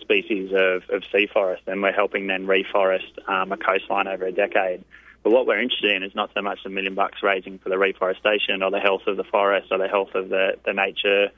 species 0.00 0.52
of, 0.52 0.82
of 0.90 1.02
sea 1.12 1.26
forest, 1.26 1.62
and 1.66 1.82
we're 1.82 1.92
helping 1.92 2.26
then 2.26 2.46
reforest 2.46 3.28
um, 3.28 3.52
a 3.52 3.56
coastline 3.56 4.08
over 4.08 4.26
a 4.26 4.32
decade. 4.32 4.84
But 5.22 5.32
what 5.32 5.46
we're 5.46 5.60
interested 5.60 5.90
in 5.90 6.02
is 6.04 6.14
not 6.14 6.30
so 6.34 6.40
much 6.40 6.60
the 6.62 6.70
million 6.70 6.94
bucks 6.94 7.22
raising 7.22 7.58
for 7.58 7.68
the 7.68 7.78
reforestation 7.78 8.62
or 8.62 8.70
the 8.70 8.78
health 8.78 9.08
of 9.08 9.16
the 9.16 9.24
forest 9.24 9.68
or 9.72 9.78
the 9.78 9.88
health 9.88 10.14
of 10.14 10.28
the, 10.28 10.56
the 10.64 10.72
nature 10.72 11.30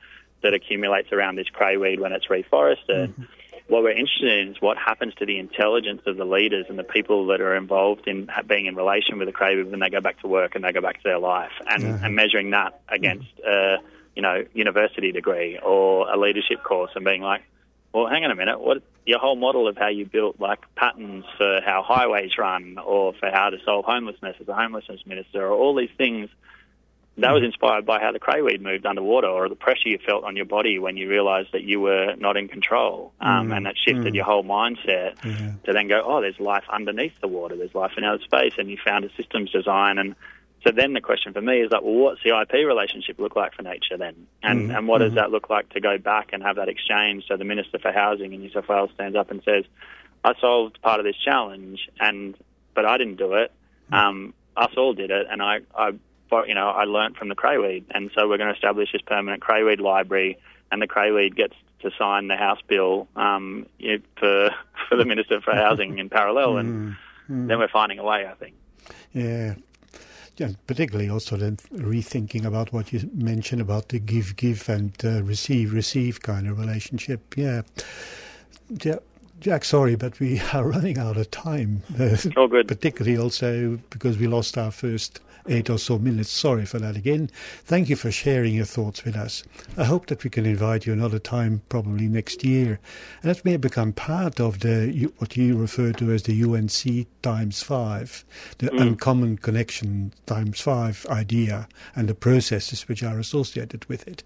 that 0.42 0.54
accumulates 0.54 1.10
around 1.10 1.36
this 1.36 1.48
crayweed 1.48 1.98
when 1.98 2.12
it's 2.12 2.26
reforested. 2.26 3.08
Mm-hmm. 3.08 3.22
What 3.68 3.82
we're 3.82 3.90
interested 3.90 4.30
in 4.30 4.48
is 4.48 4.60
what 4.60 4.78
happens 4.78 5.14
to 5.16 5.26
the 5.26 5.38
intelligence 5.38 6.02
of 6.06 6.16
the 6.16 6.24
leaders 6.24 6.66
and 6.68 6.78
the 6.78 6.84
people 6.84 7.26
that 7.26 7.40
are 7.40 7.54
involved 7.54 8.06
in 8.06 8.28
being 8.46 8.66
in 8.66 8.74
relation 8.74 9.18
with 9.18 9.28
the 9.28 9.32
crayweed 9.32 9.70
when 9.70 9.80
they 9.80 9.90
go 9.90 10.00
back 10.00 10.20
to 10.20 10.28
work 10.28 10.54
and 10.54 10.64
they 10.64 10.72
go 10.72 10.80
back 10.80 10.96
to 10.98 11.04
their 11.04 11.18
life, 11.18 11.52
and, 11.68 11.82
mm-hmm. 11.82 12.04
and 12.04 12.14
measuring 12.14 12.50
that 12.50 12.80
against 12.88 13.28
a 13.46 13.76
you 14.14 14.22
know 14.22 14.44
university 14.54 15.12
degree 15.12 15.58
or 15.62 16.10
a 16.10 16.16
leadership 16.18 16.62
course, 16.62 16.90
and 16.94 17.04
being 17.04 17.20
like, 17.22 17.42
well, 17.92 18.06
hang 18.06 18.24
on 18.24 18.30
a 18.30 18.36
minute, 18.36 18.60
what 18.60 18.82
your 19.06 19.18
whole 19.18 19.36
model 19.36 19.66
of 19.66 19.76
how 19.76 19.88
you 19.88 20.04
built 20.04 20.38
like 20.38 20.60
patterns 20.74 21.24
for 21.38 21.60
how 21.64 21.82
highways 21.82 22.36
run 22.36 22.76
or 22.78 23.14
for 23.14 23.30
how 23.30 23.48
to 23.48 23.56
solve 23.64 23.84
homelessness 23.86 24.36
as 24.40 24.48
a 24.48 24.54
homelessness 24.54 25.00
minister 25.06 25.46
or 25.46 25.52
all 25.52 25.74
these 25.74 25.90
things 25.96 26.28
that 27.18 27.32
was 27.32 27.42
inspired 27.42 27.84
by 27.84 27.98
how 28.00 28.12
the 28.12 28.18
crayweed 28.18 28.62
moved 28.62 28.86
underwater 28.86 29.26
or 29.26 29.48
the 29.48 29.56
pressure 29.56 29.88
you 29.88 29.98
felt 29.98 30.22
on 30.24 30.36
your 30.36 30.44
body 30.44 30.78
when 30.78 30.96
you 30.96 31.08
realized 31.08 31.48
that 31.52 31.64
you 31.64 31.80
were 31.80 32.14
not 32.16 32.36
in 32.36 32.46
control. 32.46 33.12
Um, 33.20 33.48
mm. 33.48 33.56
And 33.56 33.66
that 33.66 33.74
shifted 33.76 34.12
mm. 34.12 34.14
your 34.14 34.24
whole 34.24 34.44
mindset 34.44 35.16
yeah. 35.24 35.52
to 35.64 35.72
then 35.72 35.88
go, 35.88 36.00
oh, 36.04 36.20
there's 36.20 36.38
life 36.38 36.62
underneath 36.72 37.20
the 37.20 37.26
water, 37.26 37.56
there's 37.56 37.74
life 37.74 37.92
in 37.96 38.04
outer 38.04 38.22
space. 38.22 38.52
And 38.56 38.70
you 38.70 38.78
found 38.84 39.04
a 39.04 39.10
systems 39.16 39.50
design 39.50 39.98
and 39.98 40.14
so 40.64 40.72
then 40.72 40.92
the 40.92 41.00
question 41.00 41.32
for 41.32 41.40
me 41.40 41.60
is 41.60 41.70
like, 41.70 41.82
well, 41.82 41.94
what's 41.94 42.22
the 42.22 42.38
IP 42.38 42.66
relationship 42.66 43.18
look 43.18 43.36
like 43.36 43.54
for 43.54 43.62
nature 43.62 43.96
then? 43.96 44.26
And, 44.42 44.70
mm 44.70 44.76
and 44.76 44.88
what 44.88 44.98
does 44.98 45.08
mm-hmm. 45.08 45.16
that 45.16 45.30
look 45.30 45.48
like 45.48 45.68
to 45.70 45.80
go 45.80 45.98
back 45.98 46.30
and 46.32 46.42
have 46.42 46.56
that 46.56 46.68
exchange? 46.68 47.24
So 47.28 47.36
the 47.36 47.44
Minister 47.44 47.78
for 47.78 47.92
Housing 47.92 48.32
in 48.32 48.40
New 48.40 48.50
South 48.50 48.68
Wales 48.68 48.90
stands 48.94 49.16
up 49.16 49.30
and 49.30 49.42
says, 49.44 49.64
I 50.24 50.34
solved 50.40 50.80
part 50.82 51.00
of 51.00 51.06
this 51.06 51.16
challenge, 51.16 51.88
and 52.00 52.34
but 52.74 52.84
I 52.84 52.98
didn't 52.98 53.16
do 53.16 53.34
it. 53.34 53.52
Mm. 53.92 53.96
Um, 53.96 54.34
us 54.56 54.72
all 54.76 54.92
did 54.92 55.10
it, 55.10 55.26
and 55.30 55.40
I, 55.40 55.60
I, 55.74 55.92
you 56.46 56.54
know, 56.54 56.68
I 56.68 56.84
learnt 56.84 57.16
from 57.16 57.28
the 57.28 57.34
crayweed, 57.34 57.86
and 57.92 58.10
so 58.14 58.28
we're 58.28 58.36
going 58.36 58.48
to 58.48 58.54
establish 58.54 58.90
this 58.92 59.02
permanent 59.02 59.40
crayweed 59.40 59.80
library, 59.80 60.38
and 60.72 60.82
the 60.82 60.86
crayweed 60.86 61.36
gets 61.36 61.54
to 61.80 61.90
sign 61.96 62.26
the 62.26 62.36
House 62.36 62.60
bill 62.66 63.06
um, 63.14 63.66
for 64.18 64.50
for 64.88 64.96
the 64.96 65.04
Minister 65.04 65.40
for 65.40 65.54
Housing 65.54 65.98
in 65.98 66.08
parallel, 66.08 66.56
and 66.58 66.90
mm 66.90 66.96
then 67.30 67.58
we're 67.58 67.68
finding 67.68 67.98
a 67.98 68.02
way, 68.02 68.26
I 68.26 68.32
think. 68.32 68.54
Yeah, 69.12 69.56
yeah, 70.38 70.50
particularly 70.66 71.10
also 71.10 71.36
then 71.36 71.56
rethinking 71.74 72.44
about 72.44 72.72
what 72.72 72.92
you 72.92 73.10
mentioned 73.12 73.60
about 73.60 73.88
the 73.88 73.98
give 73.98 74.36
give 74.36 74.68
and 74.68 74.92
uh, 75.04 75.22
receive 75.22 75.72
receive 75.72 76.22
kind 76.22 76.48
of 76.48 76.58
relationship. 76.58 77.36
Yeah, 77.36 77.62
yeah. 78.82 78.96
Jack, 79.40 79.64
sorry, 79.64 79.94
but 79.94 80.18
we 80.18 80.40
are 80.52 80.68
running 80.68 80.98
out 80.98 81.16
of 81.16 81.30
time. 81.30 81.82
All 82.36 82.48
good. 82.48 82.68
Particularly 82.68 83.16
also 83.16 83.78
because 83.90 84.18
we 84.18 84.26
lost 84.26 84.58
our 84.58 84.70
first 84.70 85.20
eight 85.48 85.70
or 85.70 85.78
so 85.78 85.98
minutes. 85.98 86.30
Sorry 86.30 86.64
for 86.64 86.78
that 86.78 86.96
again. 86.96 87.30
Thank 87.64 87.88
you 87.88 87.96
for 87.96 88.10
sharing 88.10 88.54
your 88.54 88.64
thoughts 88.64 89.04
with 89.04 89.16
us. 89.16 89.42
I 89.76 89.84
hope 89.84 90.06
that 90.06 90.24
we 90.24 90.30
can 90.30 90.46
invite 90.46 90.86
you 90.86 90.92
another 90.92 91.18
time, 91.18 91.62
probably 91.68 92.08
next 92.08 92.44
year, 92.44 92.78
and 93.22 93.30
that 93.30 93.44
may 93.44 93.56
become 93.56 93.92
part 93.92 94.40
of 94.40 94.60
the 94.60 95.10
what 95.18 95.36
you 95.36 95.56
refer 95.56 95.92
to 95.92 96.12
as 96.12 96.24
the 96.24 96.42
UNC 96.44 97.06
times 97.22 97.62
five, 97.62 98.24
the 98.58 98.68
mm. 98.68 98.80
uncommon 98.80 99.38
connection 99.38 100.12
times 100.26 100.60
five 100.60 101.06
idea, 101.10 101.68
and 101.96 102.08
the 102.08 102.14
processes 102.14 102.88
which 102.88 103.02
are 103.02 103.18
associated 103.18 103.84
with 103.86 104.06
it, 104.06 104.22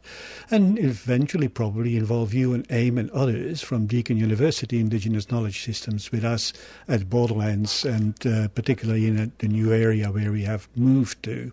and 0.51 0.79
eventually 0.79 1.49
probably 1.49 1.97
involve 1.97 2.35
you 2.35 2.53
and 2.53 2.67
AIME 2.71 2.99
and 2.99 3.11
others 3.11 3.63
from 3.63 3.87
Deakin 3.87 4.17
University 4.17 4.81
Indigenous 5.03 5.33
Knowledge 5.33 5.65
Systems 5.65 6.13
with 6.13 6.25
us 6.25 6.53
at 6.87 7.11
Borderlands, 7.11 7.85
and 7.85 8.15
uh, 8.25 8.47
particularly 8.49 9.09
in 9.09 9.19
a, 9.19 9.31
the 9.39 9.49
new 9.49 9.73
area 9.73 10.13
where 10.13 10.31
we 10.31 10.45
have 10.45 10.69
moved 10.77 11.21
to. 11.25 11.51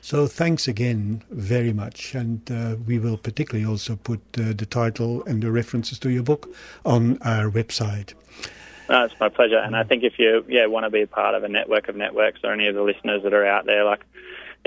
So 0.00 0.26
thanks 0.26 0.66
again 0.66 1.22
very 1.30 1.74
much, 1.74 2.14
and 2.14 2.40
uh, 2.50 2.76
we 2.86 2.98
will 2.98 3.18
particularly 3.18 3.66
also 3.66 3.96
put 3.96 4.20
uh, 4.38 4.54
the 4.56 4.64
title 4.64 5.22
and 5.26 5.42
the 5.42 5.52
references 5.52 5.98
to 5.98 6.10
your 6.10 6.22
book 6.22 6.48
on 6.86 7.18
our 7.20 7.50
website. 7.50 8.14
No, 8.88 9.04
it's 9.04 9.20
my 9.20 9.28
pleasure, 9.28 9.58
and 9.58 9.76
I 9.76 9.82
think 9.82 10.02
if 10.02 10.18
you 10.18 10.42
yeah 10.48 10.64
want 10.64 10.84
to 10.84 10.90
be 10.90 11.04
part 11.04 11.34
of 11.34 11.44
a 11.44 11.48
network 11.48 11.88
of 11.88 11.96
networks 11.96 12.40
or 12.44 12.52
any 12.52 12.66
of 12.66 12.74
the 12.74 12.82
listeners 12.82 13.22
that 13.24 13.34
are 13.34 13.44
out 13.44 13.66
there, 13.66 13.84
like 13.84 14.06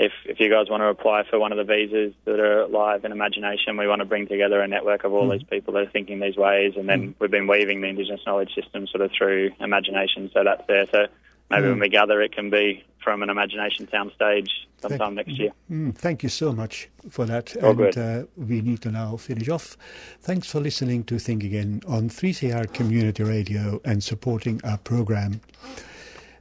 if 0.00 0.12
if 0.24 0.40
you 0.40 0.48
guys 0.48 0.70
want 0.70 0.80
to 0.80 0.86
apply 0.86 1.24
for 1.28 1.38
one 1.38 1.52
of 1.52 1.58
the 1.58 1.64
visas 1.64 2.14
that 2.24 2.40
are 2.40 2.66
live 2.66 3.04
in 3.04 3.12
Imagination, 3.12 3.76
we 3.76 3.86
want 3.86 4.00
to 4.00 4.06
bring 4.06 4.26
together 4.26 4.60
a 4.60 4.66
network 4.66 5.04
of 5.04 5.12
all 5.12 5.28
mm. 5.28 5.32
these 5.32 5.42
people 5.42 5.74
that 5.74 5.82
are 5.82 5.90
thinking 5.90 6.20
these 6.20 6.36
ways, 6.36 6.74
and 6.76 6.88
then 6.88 7.08
mm. 7.08 7.14
we've 7.18 7.30
been 7.30 7.46
weaving 7.46 7.82
the 7.82 7.88
Indigenous 7.88 8.22
knowledge 8.26 8.54
system 8.54 8.86
sort 8.86 9.02
of 9.02 9.10
through 9.12 9.50
Imagination, 9.60 10.30
so 10.32 10.42
that's 10.42 10.66
there. 10.66 10.86
So 10.90 11.06
maybe 11.50 11.66
mm. 11.66 11.70
when 11.70 11.80
we 11.80 11.88
gather, 11.90 12.22
it 12.22 12.32
can 12.32 12.48
be 12.48 12.82
from 13.02 13.22
an 13.22 13.30
Imagination 13.30 13.86
Town 13.86 14.10
stage 14.14 14.50
sometime 14.80 15.14
thank, 15.14 15.28
next 15.28 15.38
year. 15.38 15.52
Mm, 15.70 15.94
thank 15.94 16.22
you 16.22 16.28
so 16.28 16.52
much 16.52 16.88
for 17.10 17.26
that. 17.26 17.56
All 17.62 17.80
and 17.82 17.98
uh, 17.98 18.24
we 18.36 18.62
need 18.62 18.80
to 18.82 18.90
now 18.90 19.16
finish 19.16 19.48
off. 19.48 19.76
Thanks 20.20 20.50
for 20.50 20.60
listening 20.60 21.04
to 21.04 21.18
Think 21.18 21.44
Again 21.44 21.82
on 21.86 22.08
3CR 22.08 22.72
Community 22.72 23.22
Radio 23.22 23.80
and 23.84 24.02
supporting 24.02 24.60
our 24.64 24.78
program. 24.78 25.40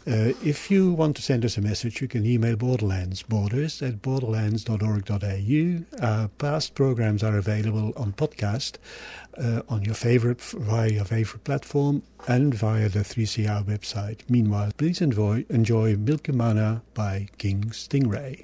Uh, 0.07 0.33
if 0.43 0.71
you 0.71 0.93
want 0.93 1.15
to 1.15 1.21
send 1.21 1.45
us 1.45 1.57
a 1.57 1.61
message, 1.61 2.01
you 2.01 2.07
can 2.07 2.25
email 2.25 2.55
Borderlands, 2.55 3.21
borders 3.23 3.81
at 3.81 4.01
borderlands.org.au. 4.01 6.05
Our 6.05 6.27
past 6.29 6.73
programs 6.73 7.23
are 7.23 7.37
available 7.37 7.93
on 7.95 8.13
podcast 8.13 8.77
uh, 9.37 9.61
on 9.69 9.83
your 9.83 9.95
favorite 9.95 10.41
via 10.41 10.89
your 10.89 11.05
favorite 11.05 11.43
platform 11.43 12.03
and 12.27 12.53
via 12.53 12.89
the 12.89 12.99
3CR 12.99 13.63
website. 13.65 14.21
Meanwhile, 14.29 14.71
please 14.77 15.01
enjoy, 15.01 15.45
enjoy 15.49 15.95
Milkumana 15.95 16.81
by 16.93 17.27
King 17.37 17.65
Stingray. 17.65 18.43